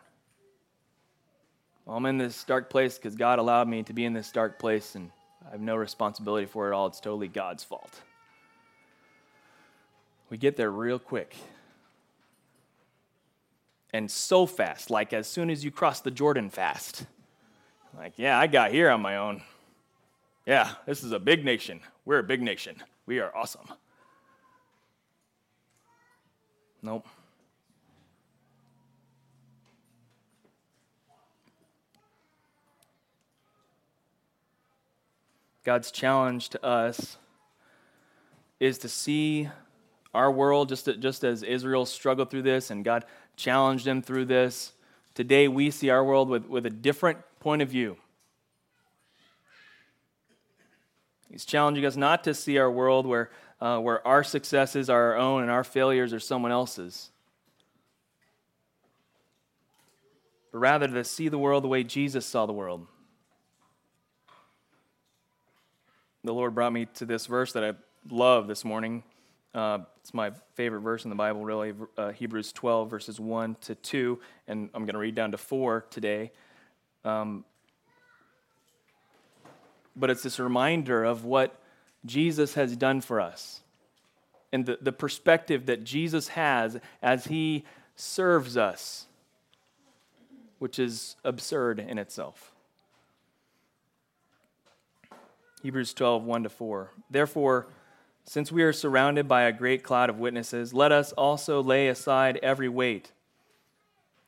Well, 1.89 1.97
I'm 1.97 2.05
in 2.05 2.19
this 2.19 2.43
dark 2.43 2.69
place 2.69 2.99
because 2.99 3.15
God 3.15 3.39
allowed 3.39 3.67
me 3.67 3.81
to 3.81 3.93
be 3.93 4.05
in 4.05 4.13
this 4.13 4.31
dark 4.31 4.59
place 4.59 4.93
and 4.93 5.09
I 5.47 5.53
have 5.53 5.59
no 5.59 5.75
responsibility 5.75 6.45
for 6.45 6.71
it 6.71 6.75
all. 6.75 6.85
It's 6.85 6.99
totally 6.99 7.27
God's 7.27 7.63
fault. 7.63 8.03
We 10.29 10.37
get 10.37 10.55
there 10.55 10.69
real 10.69 10.99
quick. 10.99 11.35
And 13.91 14.11
so 14.11 14.45
fast, 14.45 14.91
like 14.91 15.13
as 15.13 15.25
soon 15.25 15.49
as 15.49 15.65
you 15.65 15.71
cross 15.71 15.99
the 15.99 16.11
Jordan 16.11 16.51
fast. 16.51 17.07
Like, 17.97 18.13
yeah, 18.17 18.37
I 18.37 18.45
got 18.45 18.69
here 18.69 18.91
on 18.91 19.01
my 19.01 19.17
own. 19.17 19.41
Yeah, 20.45 20.73
this 20.85 21.03
is 21.03 21.11
a 21.11 21.19
big 21.19 21.43
nation. 21.43 21.79
We're 22.05 22.19
a 22.19 22.23
big 22.23 22.43
nation. 22.43 22.75
We 23.07 23.17
are 23.17 23.35
awesome. 23.35 23.67
Nope. 26.83 27.07
God's 35.63 35.91
challenge 35.91 36.49
to 36.49 36.65
us 36.65 37.17
is 38.59 38.77
to 38.79 38.89
see 38.89 39.49
our 40.13 40.31
world 40.31 40.69
just, 40.69 40.89
just 40.99 41.23
as 41.23 41.43
Israel 41.43 41.85
struggled 41.85 42.29
through 42.29 42.41
this 42.43 42.71
and 42.71 42.83
God 42.83 43.05
challenged 43.35 43.85
them 43.85 44.01
through 44.01 44.25
this. 44.25 44.73
Today 45.13 45.47
we 45.47 45.71
see 45.71 45.89
our 45.89 46.03
world 46.03 46.29
with, 46.29 46.45
with 46.45 46.65
a 46.65 46.69
different 46.69 47.19
point 47.39 47.61
of 47.61 47.69
view. 47.69 47.97
He's 51.29 51.45
challenging 51.45 51.85
us 51.85 51.95
not 51.95 52.23
to 52.23 52.33
see 52.33 52.57
our 52.57 52.71
world 52.71 53.05
where, 53.05 53.29
uh, 53.61 53.79
where 53.79 54.05
our 54.07 54.23
successes 54.23 54.89
are 54.89 55.11
our 55.11 55.17
own 55.17 55.43
and 55.43 55.51
our 55.51 55.63
failures 55.63 56.11
are 56.11 56.19
someone 56.19 56.51
else's, 56.51 57.11
but 60.51 60.57
rather 60.57 60.87
to 60.87 61.03
see 61.03 61.29
the 61.29 61.37
world 61.37 61.63
the 61.63 61.67
way 61.67 61.83
Jesus 61.83 62.25
saw 62.25 62.47
the 62.47 62.53
world. 62.53 62.87
The 66.23 66.33
Lord 66.33 66.53
brought 66.53 66.73
me 66.73 66.85
to 66.95 67.05
this 67.05 67.25
verse 67.25 67.53
that 67.53 67.63
I 67.63 67.73
love 68.09 68.47
this 68.47 68.65
morning. 68.65 69.03
Uh, 69.53 69.79
it's 70.01 70.13
my 70.13 70.31
favorite 70.55 70.81
verse 70.81 71.05
in 71.05 71.09
the 71.09 71.15
Bible, 71.15 71.43
really, 71.43 71.73
uh, 71.97 72.11
Hebrews 72.11 72.51
12, 72.51 72.89
verses 72.89 73.19
1 73.19 73.55
to 73.61 73.75
2, 73.75 74.19
and 74.47 74.69
I'm 74.73 74.83
going 74.83 74.93
to 74.93 74.99
read 74.99 75.15
down 75.15 75.31
to 75.31 75.37
4 75.37 75.85
today. 75.89 76.31
Um, 77.05 77.45
but 79.95 80.09
it's 80.09 80.23
this 80.23 80.39
reminder 80.39 81.03
of 81.03 81.25
what 81.25 81.59
Jesus 82.05 82.53
has 82.53 82.75
done 82.75 83.01
for 83.01 83.19
us 83.19 83.61
and 84.51 84.65
the, 84.65 84.77
the 84.81 84.91
perspective 84.91 85.65
that 85.67 85.83
Jesus 85.83 86.29
has 86.29 86.77
as 87.01 87.25
he 87.25 87.63
serves 87.95 88.57
us, 88.57 89.05
which 90.59 90.79
is 90.79 91.15
absurd 91.23 91.79
in 91.79 91.97
itself. 91.97 92.53
Hebrews 95.61 95.93
12, 95.93 96.23
1 96.23 96.43
to 96.43 96.49
4. 96.49 96.91
Therefore, 97.09 97.67
since 98.23 98.51
we 98.51 98.63
are 98.63 98.71
surrounded 98.71 99.27
by 99.27 99.43
a 99.43 99.51
great 99.51 99.83
cloud 99.83 100.09
of 100.09 100.19
witnesses, 100.19 100.73
let 100.73 100.91
us 100.91 101.11
also 101.13 101.61
lay 101.61 101.87
aside 101.87 102.39
every 102.41 102.69
weight 102.69 103.11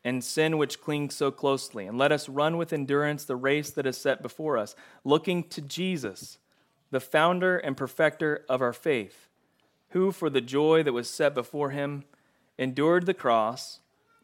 and 0.04 0.24
sin 0.24 0.58
which 0.58 0.82
clings 0.82 1.16
so 1.16 1.30
closely, 1.30 1.86
and 1.86 1.98
let 1.98 2.12
us 2.12 2.28
run 2.28 2.58
with 2.58 2.74
endurance 2.74 3.24
the 3.24 3.36
race 3.36 3.70
that 3.70 3.86
is 3.86 3.98
set 3.98 4.22
before 4.22 4.58
us, 4.58 4.76
looking 5.04 5.44
to 5.44 5.62
Jesus, 5.62 6.40
the 6.90 7.00
founder 7.00 7.58
and 7.58 7.78
perfecter 7.78 8.44
of 8.50 8.62
our 8.62 8.74
faith, 8.74 9.28
who, 9.90 10.12
for 10.12 10.30
the 10.30 10.42
joy 10.42 10.82
that 10.82 10.94
was 10.94 11.10
set 11.10 11.36
before 11.36 11.70
him, 11.70 12.04
endured 12.58 13.06
the 13.06 13.14
cross, 13.14 13.80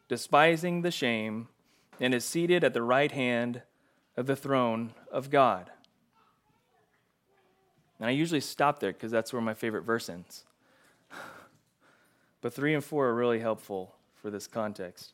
despising 0.08 0.82
the 0.82 0.90
shame, 0.90 1.48
and 2.00 2.12
is 2.12 2.24
seated 2.24 2.64
at 2.64 2.74
the 2.74 2.82
right 2.82 3.12
hand 3.12 3.62
of 4.16 4.26
the 4.26 4.36
throne 4.36 4.92
of 5.12 5.30
God. 5.30 5.70
And 7.98 8.08
I 8.08 8.12
usually 8.12 8.40
stop 8.40 8.80
there 8.80 8.92
because 8.92 9.10
that's 9.10 9.32
where 9.32 9.42
my 9.42 9.54
favorite 9.54 9.82
verse 9.82 10.08
ends. 10.08 10.44
but 12.40 12.52
three 12.52 12.74
and 12.74 12.84
four 12.84 13.06
are 13.08 13.14
really 13.14 13.40
helpful 13.40 13.94
for 14.14 14.30
this 14.30 14.46
context. 14.46 15.12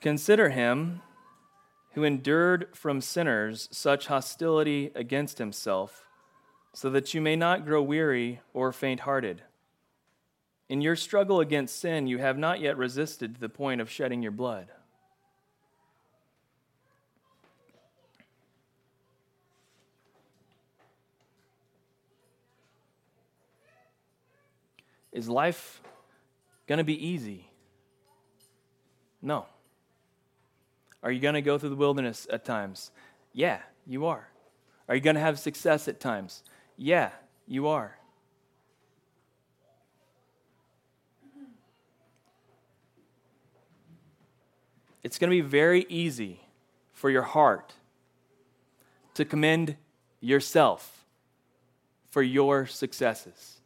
Consider 0.00 0.50
him 0.50 1.02
who 1.92 2.04
endured 2.04 2.68
from 2.74 3.00
sinners 3.00 3.68
such 3.72 4.06
hostility 4.06 4.92
against 4.94 5.38
himself, 5.38 6.06
so 6.72 6.90
that 6.90 7.12
you 7.14 7.20
may 7.20 7.34
not 7.34 7.64
grow 7.64 7.82
weary 7.82 8.40
or 8.52 8.72
faint 8.72 9.00
hearted. 9.00 9.42
In 10.68 10.80
your 10.80 10.96
struggle 10.96 11.40
against 11.40 11.80
sin, 11.80 12.06
you 12.06 12.18
have 12.18 12.38
not 12.38 12.60
yet 12.60 12.76
resisted 12.76 13.34
to 13.34 13.40
the 13.40 13.48
point 13.48 13.80
of 13.80 13.90
shedding 13.90 14.22
your 14.22 14.32
blood. 14.32 14.68
Is 25.18 25.28
life 25.28 25.82
going 26.68 26.78
to 26.78 26.84
be 26.84 27.08
easy? 27.08 27.50
No. 29.20 29.46
Are 31.02 31.10
you 31.10 31.18
going 31.18 31.34
to 31.34 31.42
go 31.42 31.58
through 31.58 31.70
the 31.70 31.74
wilderness 31.74 32.28
at 32.30 32.44
times? 32.44 32.92
Yeah, 33.32 33.58
you 33.84 34.06
are. 34.06 34.28
Are 34.88 34.94
you 34.94 35.00
going 35.00 35.16
to 35.16 35.20
have 35.20 35.40
success 35.40 35.88
at 35.88 35.98
times? 35.98 36.44
Yeah, 36.76 37.10
you 37.48 37.66
are. 37.66 37.98
It's 45.02 45.18
going 45.18 45.30
to 45.30 45.36
be 45.36 45.40
very 45.40 45.84
easy 45.88 46.42
for 46.92 47.10
your 47.10 47.22
heart 47.22 47.74
to 49.14 49.24
commend 49.24 49.74
yourself 50.20 51.04
for 52.08 52.22
your 52.22 52.66
successes. 52.66 53.57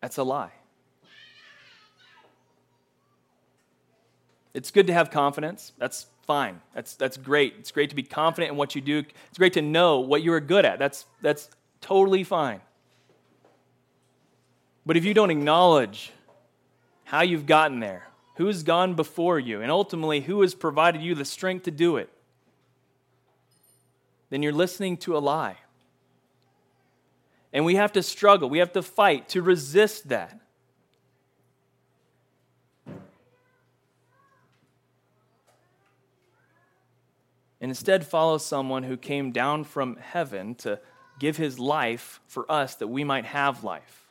That's 0.00 0.16
a 0.18 0.22
lie. 0.22 0.52
It's 4.52 4.70
good 4.70 4.86
to 4.88 4.92
have 4.92 5.10
confidence. 5.10 5.72
That's 5.78 6.06
fine. 6.26 6.60
That's, 6.74 6.94
that's 6.94 7.16
great. 7.16 7.54
It's 7.58 7.70
great 7.70 7.90
to 7.90 7.96
be 7.96 8.02
confident 8.02 8.52
in 8.52 8.56
what 8.56 8.74
you 8.74 8.80
do. 8.80 9.04
It's 9.28 9.38
great 9.38 9.52
to 9.54 9.62
know 9.62 10.00
what 10.00 10.22
you're 10.22 10.40
good 10.40 10.64
at. 10.64 10.78
That's, 10.78 11.06
that's 11.20 11.50
totally 11.80 12.24
fine. 12.24 12.60
But 14.84 14.96
if 14.96 15.04
you 15.04 15.14
don't 15.14 15.30
acknowledge 15.30 16.12
how 17.04 17.22
you've 17.22 17.46
gotten 17.46 17.80
there, 17.80 18.08
who's 18.36 18.62
gone 18.62 18.94
before 18.94 19.38
you, 19.38 19.60
and 19.60 19.70
ultimately 19.70 20.20
who 20.20 20.40
has 20.40 20.54
provided 20.54 21.02
you 21.02 21.14
the 21.14 21.24
strength 21.24 21.64
to 21.64 21.70
do 21.70 21.96
it, 21.96 22.08
then 24.30 24.42
you're 24.42 24.52
listening 24.52 24.96
to 24.96 25.16
a 25.16 25.18
lie. 25.18 25.56
And 27.52 27.64
we 27.64 27.74
have 27.76 27.92
to 27.92 28.02
struggle, 28.02 28.48
we 28.48 28.58
have 28.58 28.72
to 28.72 28.82
fight 28.82 29.28
to 29.30 29.42
resist 29.42 30.08
that. 30.08 30.40
and 37.60 37.70
instead 37.70 38.06
follow 38.06 38.38
someone 38.38 38.82
who 38.82 38.96
came 38.96 39.32
down 39.32 39.64
from 39.64 39.96
heaven 39.96 40.54
to 40.56 40.80
give 41.18 41.36
his 41.36 41.58
life 41.58 42.20
for 42.26 42.50
us 42.50 42.76
that 42.76 42.88
we 42.88 43.04
might 43.04 43.26
have 43.26 43.62
life. 43.62 44.08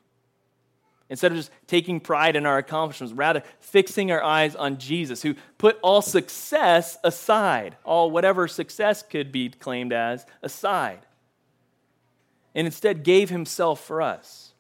Instead 1.10 1.32
of 1.32 1.38
just 1.40 1.50
taking 1.66 2.00
pride 2.00 2.36
in 2.36 2.46
our 2.46 2.60
accomplishments, 2.60 3.14
rather 3.14 3.42
fixing 3.60 4.12
our 4.12 4.22
eyes 4.22 4.56
on 4.56 4.78
Jesus, 4.78 5.24
who 5.24 5.34
put 5.58 5.80
all 5.82 6.04
success 6.04 7.00
aside, 7.04 7.76
all 7.84 8.12
whatever 8.12 8.48
success 8.48 9.02
could 9.02 9.32
be 9.32 9.50
claimed 9.50 9.92
as 9.92 10.24
aside, 10.44 11.00
and 12.56 12.66
instead 12.66 13.04
gave 13.04 13.30
himself 13.30 13.84
for 13.84 14.02
us. 14.02 14.54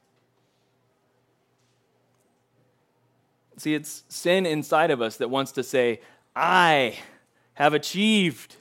See, 3.57 3.73
it's 3.73 4.03
sin 4.07 4.45
inside 4.45 4.89
of 4.91 5.01
us 5.01 5.17
that 5.17 5.29
wants 5.29 5.51
to 5.53 5.63
say, 5.63 5.99
I 6.35 6.97
have 7.55 7.73
achieved. 7.73 8.55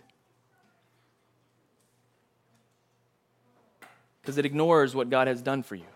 because 4.28 4.36
it 4.36 4.44
ignores 4.44 4.94
what 4.94 5.08
God 5.08 5.26
has 5.26 5.40
done 5.40 5.62
for 5.62 5.74
you. 5.74 5.86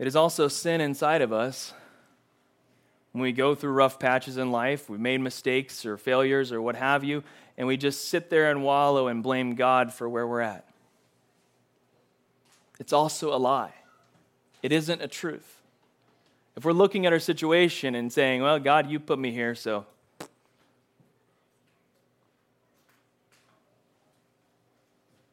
It 0.00 0.08
is 0.08 0.16
also 0.16 0.48
sin 0.48 0.80
inside 0.80 1.22
of 1.22 1.32
us 1.32 1.72
when 3.14 3.22
we 3.22 3.30
go 3.30 3.54
through 3.54 3.70
rough 3.70 4.00
patches 4.00 4.38
in 4.38 4.50
life, 4.50 4.90
we've 4.90 4.98
made 4.98 5.20
mistakes 5.20 5.86
or 5.86 5.96
failures 5.96 6.50
or 6.50 6.60
what 6.60 6.74
have 6.74 7.04
you, 7.04 7.22
and 7.56 7.68
we 7.68 7.76
just 7.76 8.08
sit 8.08 8.28
there 8.28 8.50
and 8.50 8.64
wallow 8.64 9.06
and 9.06 9.22
blame 9.22 9.54
God 9.54 9.92
for 9.92 10.08
where 10.08 10.26
we're 10.26 10.40
at. 10.40 10.68
It's 12.80 12.92
also 12.92 13.32
a 13.32 13.38
lie, 13.38 13.72
it 14.64 14.72
isn't 14.72 15.00
a 15.00 15.06
truth. 15.06 15.62
If 16.56 16.64
we're 16.64 16.72
looking 16.72 17.06
at 17.06 17.12
our 17.12 17.20
situation 17.20 17.94
and 17.94 18.12
saying, 18.12 18.42
well, 18.42 18.58
God, 18.58 18.90
you 18.90 18.98
put 18.98 19.20
me 19.20 19.30
here, 19.30 19.54
so. 19.54 19.86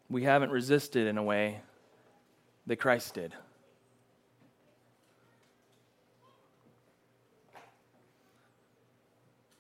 We 0.08 0.24
haven't 0.24 0.52
resisted 0.52 1.08
in 1.08 1.17
a 1.17 1.24
way 1.24 1.62
that 2.67 2.76
Christ 2.76 3.15
did. 3.15 3.34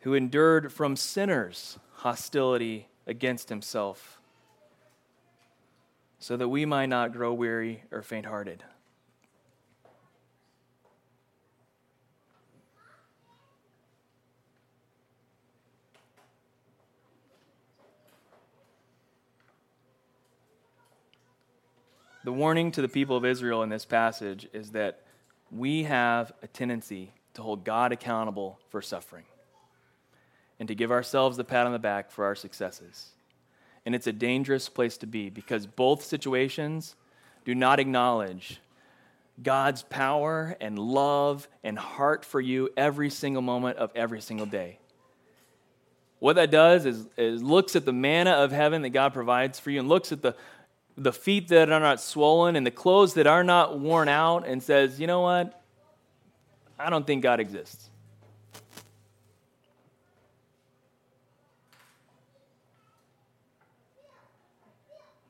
Who 0.01 0.13
endured 0.15 0.71
from 0.71 0.95
sinners 0.95 1.77
hostility 1.93 2.87
against 3.05 3.49
himself, 3.49 4.19
so 6.17 6.37
that 6.37 6.47
we 6.49 6.65
might 6.65 6.87
not 6.87 7.13
grow 7.13 7.33
weary 7.33 7.83
or 7.91 8.01
faint 8.01 8.25
hearted. 8.25 8.63
The 22.23 22.31
warning 22.31 22.71
to 22.73 22.81
the 22.81 22.87
people 22.87 23.17
of 23.17 23.25
Israel 23.25 23.63
in 23.63 23.69
this 23.69 23.85
passage 23.85 24.47
is 24.53 24.71
that 24.71 25.01
we 25.51 25.83
have 25.83 26.31
a 26.43 26.47
tendency 26.47 27.13
to 27.33 27.41
hold 27.41 27.63
God 27.63 27.91
accountable 27.91 28.59
for 28.69 28.81
suffering 28.81 29.25
and 30.61 30.67
to 30.67 30.75
give 30.75 30.91
ourselves 30.91 31.37
the 31.37 31.43
pat 31.43 31.65
on 31.65 31.71
the 31.71 31.79
back 31.79 32.11
for 32.11 32.23
our 32.23 32.35
successes. 32.35 33.13
And 33.83 33.95
it's 33.95 34.05
a 34.05 34.13
dangerous 34.13 34.69
place 34.69 34.95
to 34.97 35.07
be 35.07 35.31
because 35.31 35.65
both 35.65 36.03
situations 36.03 36.95
do 37.45 37.55
not 37.55 37.79
acknowledge 37.79 38.61
God's 39.41 39.81
power 39.81 40.55
and 40.61 40.77
love 40.77 41.47
and 41.63 41.79
heart 41.79 42.23
for 42.23 42.39
you 42.39 42.69
every 42.77 43.09
single 43.09 43.41
moment 43.41 43.79
of 43.79 43.91
every 43.95 44.21
single 44.21 44.45
day. 44.45 44.77
What 46.19 46.35
that 46.35 46.51
does 46.51 46.85
is, 46.85 47.07
is 47.17 47.41
looks 47.41 47.75
at 47.75 47.83
the 47.83 47.91
manna 47.91 48.33
of 48.33 48.51
heaven 48.51 48.83
that 48.83 48.91
God 48.91 49.15
provides 49.15 49.59
for 49.59 49.71
you 49.71 49.79
and 49.79 49.89
looks 49.89 50.11
at 50.11 50.21
the 50.21 50.35
the 50.95 51.13
feet 51.13 51.47
that 51.47 51.71
are 51.71 51.79
not 51.79 51.99
swollen 51.99 52.55
and 52.55 52.67
the 52.67 52.69
clothes 52.69 53.15
that 53.15 53.25
are 53.25 53.43
not 53.43 53.79
worn 53.79 54.07
out 54.07 54.45
and 54.45 54.61
says, 54.61 54.99
you 54.99 55.07
know 55.07 55.21
what? 55.21 55.59
I 56.77 56.91
don't 56.91 57.07
think 57.07 57.23
God 57.23 57.39
exists. 57.39 57.90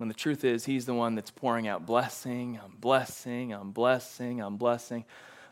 When 0.02 0.08
the 0.08 0.16
truth 0.16 0.44
is, 0.44 0.66
He's 0.66 0.88
the 0.88 0.96
one 0.96 1.14
that's 1.14 1.30
pouring 1.30 1.68
out 1.68 1.86
blessing 1.86 2.58
on 2.58 2.72
blessing 2.80 3.54
on 3.54 3.70
blessing 3.70 4.42
on 4.42 4.58
blessing 4.58 5.06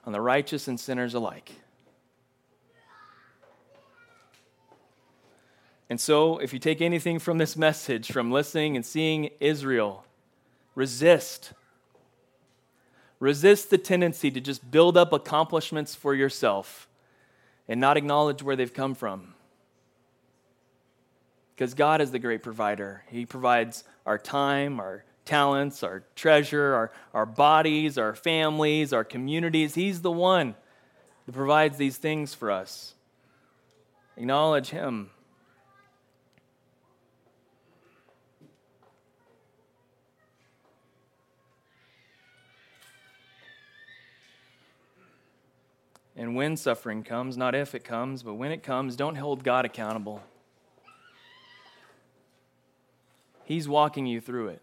on 0.08 0.12
the 0.12 0.20
righteous 0.20 0.68
and 0.68 0.80
sinners 0.80 1.14
alike. 1.14 1.52
And 5.88 6.02
so, 6.02 6.40
if 6.40 6.52
you 6.52 6.58
take 6.58 6.82
anything 6.82 7.20
from 7.20 7.38
this 7.38 7.56
message, 7.56 8.12
from 8.12 8.32
listening 8.32 8.76
and 8.76 8.84
seeing 8.84 9.30
Israel, 9.40 10.04
resist. 10.74 11.54
Resist 13.20 13.70
the 13.70 13.78
tendency 13.78 14.32
to 14.32 14.42
just 14.42 14.72
build 14.72 14.98
up 14.98 15.14
accomplishments 15.14 15.94
for 15.94 16.16
yourself 16.16 16.88
and 17.68 17.80
not 17.80 17.98
acknowledge 17.98 18.42
where 18.42 18.56
they've 18.56 18.74
come 18.74 18.96
from. 18.96 19.36
Because 21.60 21.74
God 21.74 22.00
is 22.00 22.12
the 22.12 22.20
great 22.20 22.42
provider. 22.42 23.04
He 23.10 23.26
provides 23.26 23.84
our 24.06 24.18
time, 24.18 24.80
our 24.80 25.04
talents, 25.26 25.84
our 25.84 26.04
treasure, 26.16 26.74
our, 26.74 26.92
our 27.14 27.26
bodies, 27.26 27.98
our 27.98 28.16
families, 28.16 28.94
our 28.94 29.04
communities. 29.04 29.76
He's 29.76 30.02
the 30.02 30.10
one 30.10 30.56
that 31.26 31.34
provides 31.34 31.78
these 31.78 31.98
things 31.98 32.34
for 32.34 32.50
us. 32.50 32.94
Acknowledge 34.16 34.70
Him. 34.70 35.10
And 46.16 46.38
when 46.38 46.56
suffering 46.56 47.04
comes, 47.04 47.36
not 47.36 47.54
if 47.54 47.76
it 47.76 47.84
comes, 47.84 48.24
but 48.24 48.36
when 48.36 48.54
it 48.54 48.64
comes, 48.64 48.96
don't 48.96 49.16
hold 49.16 49.44
God 49.44 49.66
accountable. 49.66 50.24
He's 53.50 53.68
walking 53.68 54.06
you 54.06 54.22
through 54.22 54.50
it, 54.50 54.62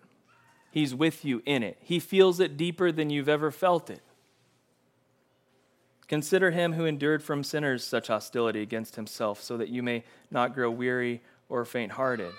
He's 0.70 0.94
with 0.94 1.24
you 1.24 1.42
in 1.44 1.64
it. 1.64 1.76
He 1.80 1.98
feels 1.98 2.38
it 2.38 2.56
deeper 2.56 2.92
than 2.92 3.10
you've 3.10 3.28
ever 3.28 3.50
felt 3.50 3.90
it. 3.90 4.00
Consider 6.06 6.52
him 6.52 6.74
who 6.74 6.84
endured 6.84 7.20
from 7.20 7.42
sinners 7.42 7.82
such 7.82 8.06
hostility 8.06 8.62
against 8.62 8.94
himself, 8.94 9.42
so 9.42 9.56
that 9.56 9.70
you 9.70 9.82
may 9.82 10.04
not 10.30 10.54
grow 10.54 10.70
weary 10.70 11.20
or 11.48 11.64
faint 11.64 11.90
hearted. 11.92 12.32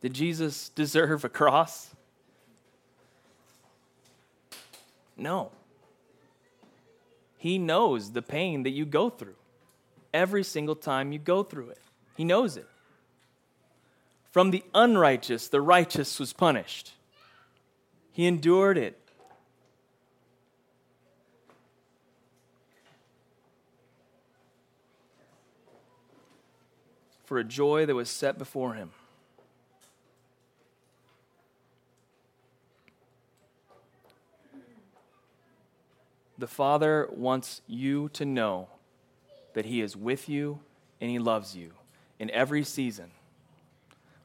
Did 0.00 0.14
Jesus 0.14 0.68
deserve 0.74 1.22
a 1.26 1.28
cross? 1.28 1.90
No. 5.18 5.50
He 7.36 7.58
knows 7.58 8.12
the 8.12 8.22
pain 8.22 8.62
that 8.62 8.70
you 8.70 8.86
go 8.86 9.10
through 9.10 9.36
every 10.14 10.44
single 10.44 10.76
time 10.76 11.12
you 11.12 11.18
go 11.18 11.42
through 11.42 11.68
it. 11.68 11.78
He 12.16 12.24
knows 12.24 12.56
it. 12.56 12.69
From 14.30 14.50
the 14.50 14.62
unrighteous, 14.74 15.48
the 15.48 15.60
righteous 15.60 16.20
was 16.20 16.32
punished. 16.32 16.92
He 18.12 18.26
endured 18.26 18.78
it. 18.78 18.96
For 27.24 27.38
a 27.38 27.44
joy 27.44 27.86
that 27.86 27.94
was 27.94 28.10
set 28.10 28.38
before 28.38 28.74
him. 28.74 28.90
The 36.40 36.46
Father 36.46 37.06
wants 37.12 37.60
you 37.66 38.08
to 38.14 38.24
know 38.24 38.68
that 39.52 39.66
He 39.66 39.82
is 39.82 39.94
with 39.94 40.26
you 40.26 40.60
and 40.98 41.10
He 41.10 41.18
loves 41.18 41.54
you 41.54 41.72
in 42.18 42.30
every 42.30 42.64
season. 42.64 43.10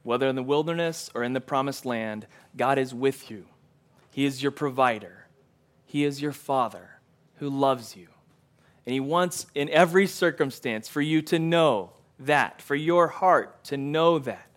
Whether 0.05 0.27
in 0.27 0.35
the 0.35 0.43
wilderness 0.43 1.09
or 1.15 1.23
in 1.23 1.33
the 1.33 1.41
promised 1.41 1.83
land, 1.83 2.27
God 2.55 2.77
is 2.77 2.93
with 2.93 3.31
you. 3.31 3.47
He 4.11 4.25
is 4.25 4.43
your 4.43 4.51
provider, 4.51 5.25
He 5.83 6.05
is 6.05 6.21
your 6.21 6.31
Father 6.31 6.99
who 7.37 7.49
loves 7.49 7.95
you. 7.95 8.07
And 8.85 8.93
He 8.93 8.99
wants 8.99 9.47
in 9.55 9.67
every 9.69 10.05
circumstance 10.05 10.87
for 10.87 11.01
you 11.01 11.23
to 11.23 11.39
know 11.39 11.89
that, 12.19 12.61
for 12.61 12.75
your 12.75 13.07
heart 13.07 13.63
to 13.65 13.77
know 13.77 14.19
that. 14.19 14.47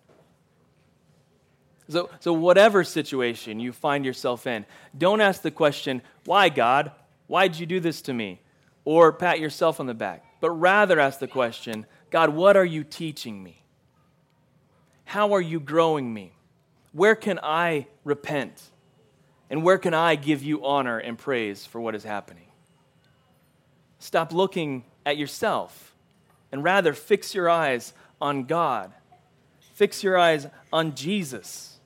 So, 1.89 2.11
so, 2.19 2.31
whatever 2.31 2.83
situation 2.83 3.59
you 3.59 3.73
find 3.73 4.05
yourself 4.05 4.45
in, 4.45 4.67
don't 4.95 5.19
ask 5.19 5.41
the 5.41 5.49
question, 5.49 6.03
Why, 6.25 6.49
God? 6.49 6.91
Why'd 7.25 7.55
you 7.55 7.65
do 7.65 7.79
this 7.79 8.03
to 8.03 8.13
me? 8.13 8.41
Or 8.85 9.11
pat 9.11 9.39
yourself 9.39 9.79
on 9.79 9.87
the 9.87 9.95
back, 9.95 10.23
but 10.41 10.51
rather 10.51 10.99
ask 10.99 11.17
the 11.17 11.27
question 11.27 11.87
God, 12.11 12.29
what 12.29 12.55
are 12.55 12.65
you 12.65 12.83
teaching 12.83 13.41
me? 13.41 13.63
How 15.09 15.33
are 15.33 15.41
you 15.41 15.59
growing 15.59 16.13
me? 16.13 16.33
Where 16.91 17.15
can 17.15 17.39
I 17.41 17.87
repent? 18.03 18.61
And 19.49 19.63
where 19.63 19.79
can 19.79 19.95
I 19.95 20.13
give 20.13 20.43
you 20.43 20.63
honor 20.63 20.99
and 20.99 21.17
praise 21.17 21.65
for 21.65 21.81
what 21.81 21.95
is 21.95 22.03
happening? 22.03 22.45
Stop 23.97 24.31
looking 24.31 24.83
at 25.07 25.17
yourself 25.17 25.95
and 26.51 26.63
rather 26.63 26.93
fix 26.93 27.33
your 27.33 27.49
eyes 27.49 27.91
on 28.21 28.43
God. 28.43 28.93
Fix 29.73 30.03
your 30.03 30.15
eyes 30.15 30.45
on 30.71 30.93
Jesus, 30.93 31.79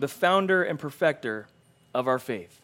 the 0.00 0.08
founder 0.08 0.62
and 0.62 0.78
perfecter 0.78 1.46
of 1.92 2.08
our 2.08 2.18
faith. 2.18 2.62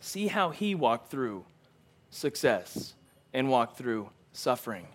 See 0.00 0.26
how 0.26 0.50
he 0.50 0.74
walked 0.74 1.12
through 1.12 1.44
success 2.10 2.94
and 3.32 3.48
walked 3.48 3.78
through 3.78 4.10
suffering. 4.32 4.88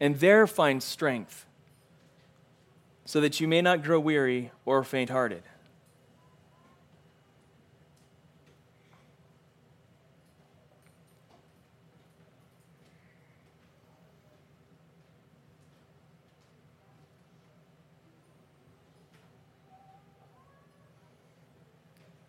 And 0.00 0.18
there 0.18 0.48
find 0.48 0.82
strength 0.82 1.46
so 3.10 3.20
that 3.20 3.40
you 3.40 3.48
may 3.48 3.60
not 3.60 3.82
grow 3.82 3.98
weary 3.98 4.52
or 4.64 4.84
faint 4.84 5.10
hearted. 5.10 5.42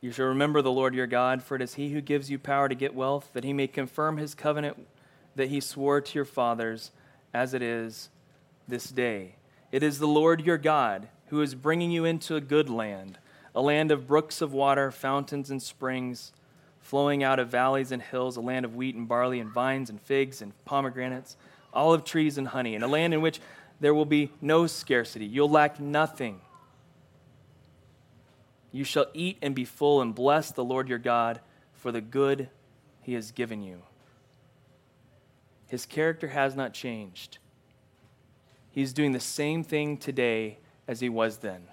You 0.02 0.12
shall 0.12 0.26
remember 0.26 0.64
the 0.64 0.72
Lord 0.72 0.96
your 0.96 1.06
God, 1.06 1.44
for 1.44 1.56
it 1.56 1.62
is 1.62 1.76
he 1.76 1.90
who 1.90 2.02
gives 2.02 2.32
you 2.32 2.40
power 2.40 2.68
to 2.68 2.74
get 2.74 2.96
wealth, 2.96 3.30
that 3.34 3.44
he 3.44 3.54
may 3.54 3.68
confirm 3.68 4.18
his 4.18 4.34
covenant 4.34 4.88
that 5.36 5.50
he 5.50 5.60
swore 5.60 6.02
to 6.02 6.16
your 6.16 6.26
fathers, 6.26 6.90
as 7.36 7.54
it 7.54 7.62
is 7.62 8.10
this 8.68 8.90
day. 8.90 9.36
It 9.72 9.84
is 9.84 10.00
the 10.00 10.08
Lord 10.08 10.42
your 10.42 10.58
God 10.58 11.08
who 11.28 11.42
is 11.42 11.56
bringing 11.56 11.92
you 11.92 12.06
into 12.06 12.36
a 12.36 12.42
good 12.42 12.70
land, 12.70 13.18
a 13.56 13.62
land 13.62 13.92
of 13.92 14.08
brooks 14.08 14.42
of 14.42 14.54
water, 14.54 14.92
fountains 14.92 15.50
and 15.50 15.62
springs, 15.62 16.34
flowing 16.80 17.24
out 17.24 17.40
of 17.40 17.50
valleys 17.50 17.92
and 17.92 18.02
hills, 18.02 18.36
a 18.38 18.42
land 18.42 18.66
of 18.66 18.76
wheat 18.76 18.96
and 18.96 19.08
barley 19.08 19.40
and 19.40 19.50
vines 19.50 19.90
and 19.90 20.02
figs 20.02 20.42
and 20.42 20.54
pomegranates, 20.66 21.38
olive 21.74 22.04
trees 22.04 22.38
and 22.38 22.50
honey, 22.50 22.76
and 22.76 22.84
a 22.84 22.88
land 22.88 23.14
in 23.14 23.22
which 23.22 23.40
there 23.80 23.94
will 23.94 24.06
be 24.06 24.32
no 24.42 24.68
scarcity. 24.68 25.26
You'll 25.26 25.50
lack 25.50 25.80
nothing 25.80 26.42
you 28.72 28.84
shall 28.84 29.08
eat 29.14 29.38
and 29.42 29.54
be 29.54 29.66
full 29.66 30.02
and 30.02 30.16
bless 30.16 30.52
the 30.52 30.64
Lord 30.64 30.88
your 30.88 30.98
God 30.98 31.42
for 31.74 31.92
the 31.92 32.02
good 32.02 32.50
he 33.02 33.14
has 33.14 33.32
given 33.32 33.62
you. 33.62 33.82
His 35.68 35.86
character 35.86 36.30
has 36.30 36.56
not 36.56 36.74
changed. 36.74 37.38
He's 38.72 38.94
doing 38.94 39.12
the 39.12 39.20
same 39.20 39.64
thing 39.64 39.98
today 39.98 40.58
as 40.88 41.02
he 41.02 41.10
was 41.10 41.38
then, 41.38 41.64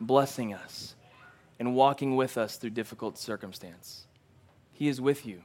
blessing 0.00 0.52
us 0.52 0.94
and 1.58 1.74
walking 1.74 2.16
with 2.16 2.36
us 2.36 2.56
through 2.56 2.70
difficult 2.70 3.16
circumstance. 3.16 4.06
He 4.72 4.88
is 4.88 5.00
with 5.00 5.24
you. 5.24 5.42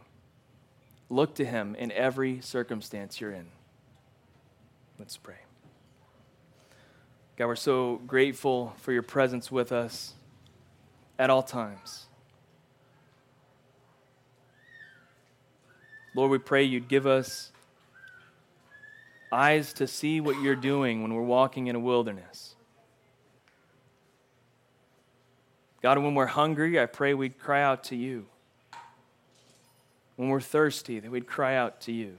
Look 1.10 1.36
to 1.36 1.46
him 1.46 1.76
in 1.76 1.92
every 1.92 2.42
circumstance 2.42 3.22
you're 3.22 3.32
in. 3.32 3.48
Let's 4.98 5.18
pray. 5.18 5.36
God, 7.38 7.48
we're 7.48 7.56
so 7.56 8.02
grateful 8.08 8.74
for 8.78 8.92
your 8.92 9.04
presence 9.04 9.52
with 9.52 9.72
us 9.72 10.14
at 11.18 11.30
all 11.30 11.44
times. 11.44 12.06
Lord, 16.14 16.30
we 16.30 16.40
pray 16.40 16.64
you'd 16.64 16.88
give 16.88 17.08
us 17.08 17.52
eyes 19.32 19.74
to 19.74 19.88
see 19.88 20.20
what 20.22 20.42
you're 20.42 20.56
doing 20.56 21.02
when 21.02 21.14
we're 21.14 21.22
walking 21.22 21.68
in 21.68 21.76
a 21.76 21.80
wilderness. 21.80 22.56
God, 25.82 25.98
when 25.98 26.14
we're 26.14 26.28
hungry, 26.28 26.80
I 26.80 26.86
pray 26.86 27.14
we'd 27.14 27.40
cry 27.40 27.64
out 27.64 27.84
to 27.86 27.96
you. 27.96 28.26
When 30.16 30.30
we're 30.30 30.42
thirsty, 30.42 31.00
that 31.00 31.10
we'd 31.10 31.28
cry 31.28 31.56
out 31.56 31.82
to 31.82 31.92
you. 31.92 32.18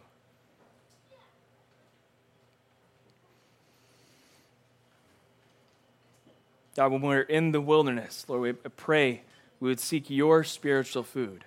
God, 6.75 6.91
when 6.91 7.03
we're 7.03 7.21
in 7.21 7.53
the 7.53 7.61
wilderness, 7.61 8.25
Lord, 8.29 8.43
we 8.43 8.53
pray 8.53 9.23
We 9.61 9.69
would 9.69 9.79
seek 9.79 10.11
your 10.11 10.43
spiritual 10.43 11.05
food. 11.05 11.45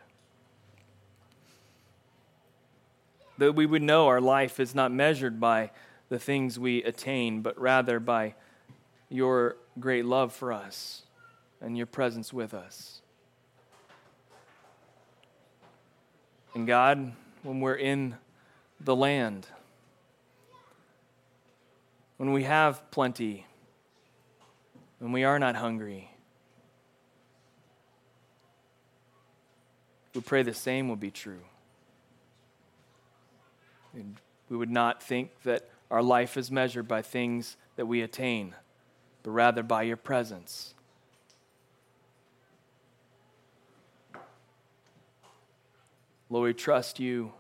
That 3.38 3.54
we 3.54 3.66
would 3.66 3.82
know 3.82 4.08
our 4.08 4.22
life 4.22 4.60
is 4.60 4.74
not 4.74 4.92
measured 4.92 5.40
by 5.40 5.72
the 6.10 6.20
things 6.20 6.58
we 6.58 6.84
attain, 6.84 7.42
but 7.42 7.60
rather 7.60 8.00
by 8.00 8.36
your 9.10 9.58
great 9.80 10.06
love 10.06 10.34
for 10.34 10.54
us 10.54 11.04
and 11.62 11.78
your 11.78 11.86
presence 11.86 12.32
with 12.32 12.54
us. 12.54 13.02
And 16.54 16.66
God, 16.66 17.12
when 17.44 17.60
we're 17.60 17.76
in 17.76 18.16
the 18.80 18.96
land, 18.96 19.48
when 22.18 22.32
we 22.32 22.44
have 22.44 22.90
plenty, 22.92 23.46
when 25.00 25.12
we 25.12 25.26
are 25.26 25.38
not 25.38 25.56
hungry, 25.56 26.10
we 30.14 30.22
pray 30.22 30.44
the 30.44 30.54
same 30.54 30.88
will 30.88 30.96
be 30.96 31.12
true. 31.12 31.42
We 34.50 34.58
would 34.58 34.70
not 34.70 35.02
think 35.02 35.32
that 35.44 35.68
our 35.90 36.04
life 36.04 36.38
is 36.38 36.52
measured 36.52 36.88
by 36.88 37.02
things 37.02 37.58
that 37.76 37.86
we 37.86 38.02
attain, 38.02 38.56
but 39.24 39.32
rather 39.32 39.64
by 39.64 39.84
your 39.84 39.98
presence. 39.98 40.74
Lord, 46.30 46.48
we 46.48 46.54
trust 46.54 47.00
you. 47.00 47.32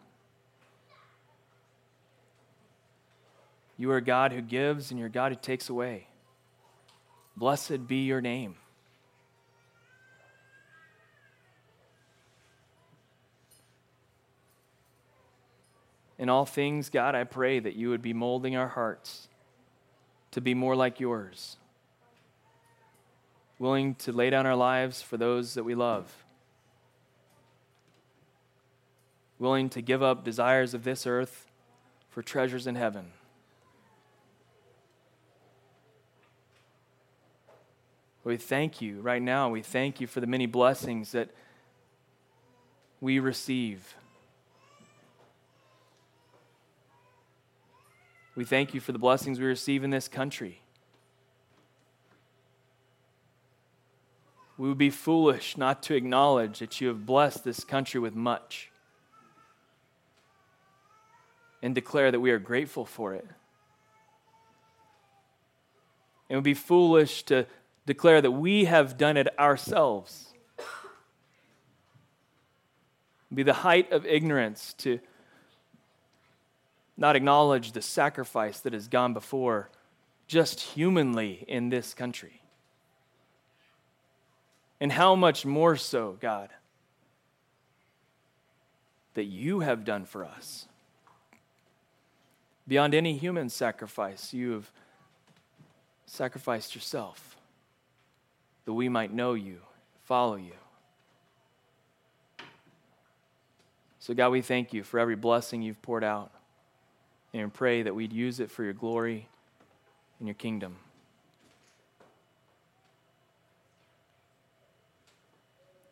You 3.78 3.92
are 3.92 4.02
God 4.02 4.32
who 4.32 4.42
gives 4.42 4.92
and 4.92 5.00
you're 5.00 5.10
God 5.10 5.32
who 5.32 5.38
takes 5.38 5.70
away. 5.70 6.08
Blessed 7.36 7.88
be 7.88 8.06
your 8.06 8.22
name. 8.22 8.56
In 16.18 16.30
all 16.30 16.46
things, 16.46 16.90
God, 16.90 17.14
I 17.16 17.24
pray 17.26 17.60
that 17.60 17.76
you 17.76 17.90
would 17.90 18.02
be 18.02 18.14
molding 18.14 18.56
our 18.56 18.70
hearts 18.70 19.28
to 20.32 20.42
be 20.42 20.54
more 20.54 20.76
like 20.76 21.00
yours, 21.00 21.58
willing 23.60 23.96
to 23.96 24.12
lay 24.12 24.30
down 24.30 24.46
our 24.46 24.56
lives 24.56 25.02
for 25.02 25.18
those 25.18 25.54
that 25.56 25.64
we 25.64 25.76
love, 25.76 26.24
willing 29.40 29.70
to 29.70 29.82
give 29.82 30.02
up 30.02 30.24
desires 30.24 30.74
of 30.74 30.84
this 30.84 31.06
earth 31.06 31.50
for 32.10 32.22
treasures 32.22 32.66
in 32.68 32.76
heaven. 32.76 33.12
We 38.24 38.38
thank 38.38 38.82
you 38.82 39.02
right 39.02 39.22
now. 39.22 39.50
We 39.50 39.62
thank 39.62 40.02
you 40.02 40.08
for 40.08 40.20
the 40.20 40.28
many 40.28 40.48
blessings 40.48 41.12
that 41.12 41.30
we 43.00 43.20
receive. 43.20 43.96
We 48.36 48.44
thank 48.44 48.74
you 48.74 48.82
for 48.82 48.92
the 48.92 49.00
blessings 49.00 49.40
we 49.40 49.46
receive 49.46 49.84
in 49.84 49.92
this 49.92 50.08
country. 50.10 50.62
We 54.58 54.68
would 54.68 54.78
be 54.78 54.90
foolish 54.90 55.58
not 55.58 55.84
to 55.84 55.96
acknowledge 55.96 56.60
that 56.60 56.80
you 56.82 56.90
have 56.90 57.06
blessed 57.06 57.44
this 57.44 57.64
country 57.64 58.00
with 58.00 58.16
much 58.16 58.72
and 61.62 61.74
declare 61.74 62.12
that 62.12 62.20
we 62.20 62.32
are 62.32 62.40
grateful 62.40 62.86
for 62.86 63.14
it. 63.14 63.28
It 66.28 66.36
would 66.36 66.44
be 66.44 66.54
foolish 66.54 67.24
to 67.24 67.46
declare 67.86 68.22
that 68.22 68.32
we 68.32 68.66
have 68.66 68.98
done 68.98 69.16
it 69.18 69.28
ourselves. 69.40 70.34
It'd 73.28 73.36
be 73.36 73.44
the 73.44 73.54
height 73.54 73.92
of 73.92 74.06
ignorance 74.06 74.74
to 74.80 75.00
not 76.98 77.16
acknowledge 77.16 77.72
the 77.72 77.82
sacrifice 77.82 78.60
that 78.62 78.74
has 78.74 78.88
gone 78.88 79.14
before 79.14 79.70
just 80.28 80.60
humanly 80.62 81.44
in 81.48 81.70
this 81.70 81.94
country. 81.94 82.42
And 84.80 84.92
how 84.92 85.16
much 85.16 85.46
more 85.46 85.76
so, 85.76 86.18
God, 86.20 86.50
that 89.14 89.26
you 89.26 89.62
have 89.62 89.86
done 89.86 90.06
for 90.06 90.26
us. 90.26 90.68
Beyond 92.68 92.94
any 92.94 93.18
human 93.18 93.50
sacrifice, 93.50 94.34
you 94.34 94.52
have 94.52 94.72
sacrificed 96.06 96.76
yourself 96.76 97.38
that 98.66 98.74
we 98.74 98.90
might 98.90 99.14
know 99.14 99.34
you, 99.34 99.60
follow 100.04 100.36
you. 100.36 100.54
So, 104.00 104.14
God, 104.14 104.30
we 104.30 104.42
thank 104.42 104.74
you 104.74 104.84
for 104.84 105.00
every 105.00 105.16
blessing 105.16 105.62
you've 105.62 105.82
poured 105.82 106.04
out 106.04 106.32
and 107.42 107.54
pray 107.54 107.84
that 107.84 107.94
we'd 107.94 108.14
use 108.14 108.40
it 108.40 108.50
for 108.50 108.64
your 108.64 108.74
glory 108.74 109.28
and 110.20 110.28
your 110.28 110.36
kingdom. 110.36 110.78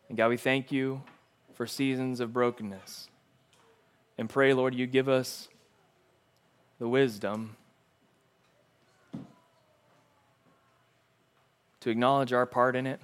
And 0.08 0.16
God, 0.16 0.28
we 0.28 0.36
thank 0.36 0.72
you 0.72 1.02
for 1.52 1.66
seasons 1.66 2.20
of 2.20 2.32
brokenness. 2.32 3.08
And 4.16 4.28
pray, 4.28 4.54
Lord, 4.54 4.74
you 4.74 4.86
give 4.86 5.08
us 5.08 5.48
the 6.78 6.88
wisdom 6.88 7.56
to 11.80 11.90
acknowledge 11.90 12.32
our 12.32 12.46
part 12.46 12.74
in 12.74 12.86
it. 12.86 13.00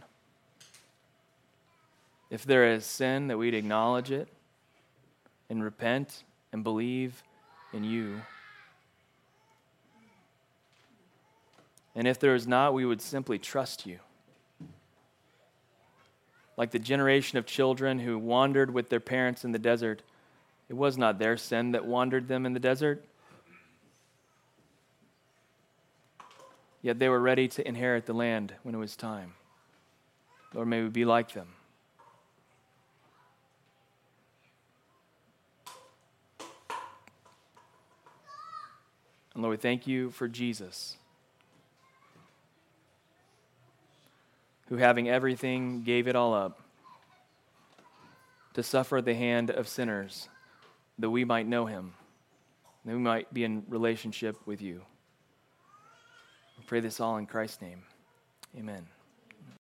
If 2.31 2.45
there 2.45 2.73
is 2.73 2.87
sin, 2.87 3.29
that 3.29 3.37
we'd 3.37 3.55
acknowledge 3.55 4.11
it 4.11 4.29
and 5.51 5.63
repent 5.63 6.23
and 6.53 6.65
believe 6.65 7.23
in 7.73 7.85
you. 7.85 8.23
And 11.95 12.07
if 12.07 12.19
there 12.19 12.35
is 12.35 12.47
not, 12.47 12.75
we 12.75 12.85
would 12.85 13.01
simply 13.01 13.39
trust 13.39 13.87
you. 13.87 13.99
Like 16.57 16.71
the 16.71 16.79
generation 16.79 17.39
of 17.39 17.47
children 17.47 17.99
who 17.99 18.19
wandered 18.19 18.73
with 18.73 18.91
their 18.91 19.01
parents 19.01 19.45
in 19.45 19.53
the 19.53 19.59
desert, 19.59 20.03
it 20.69 20.75
was 20.75 20.97
not 20.99 21.19
their 21.19 21.37
sin 21.37 21.73
that 21.73 21.85
wandered 21.85 22.29
them 22.29 22.47
in 22.47 22.53
the 22.53 22.61
desert, 22.61 23.05
Yet 26.83 26.99
they 26.99 27.09
were 27.09 27.21
ready 27.21 27.47
to 27.49 27.67
inherit 27.67 28.07
the 28.07 28.15
land 28.15 28.55
when 28.63 28.75
it 28.75 28.79
was 28.79 28.97
time. 28.97 29.35
Lord, 30.55 30.69
may 30.69 30.83
we 30.83 30.89
be 30.89 31.05
like 31.05 31.33
them. 31.33 31.49
And 39.35 39.43
Lord, 39.43 39.53
we 39.53 39.57
thank 39.57 39.87
you 39.87 40.11
for 40.11 40.29
Jesus, 40.29 40.97
who, 44.69 44.77
having 44.77 45.09
everything, 45.09 45.83
gave 45.83 46.09
it 46.09 46.17
all 46.17 46.35
up 46.35 46.61
to 48.55 48.63
suffer 48.63 48.99
at 48.99 49.05
the 49.05 49.15
hand 49.15 49.51
of 49.51 49.69
sinners, 49.69 50.29
that 50.99 51.11
we 51.11 51.25
might 51.25 51.47
know 51.47 51.67
him, 51.67 51.95
that 52.85 52.93
we 52.93 52.99
might 52.99 53.33
be 53.33 53.45
in 53.45 53.65
relationship 53.69 54.37
with 54.47 54.61
you 54.61 54.83
We 56.59 56.65
pray 56.67 56.81
this 56.81 57.01
all 57.01 57.17
in 57.17 57.27
Christ's 57.27 57.63
name. 57.63 57.83
Amen. 58.57 58.87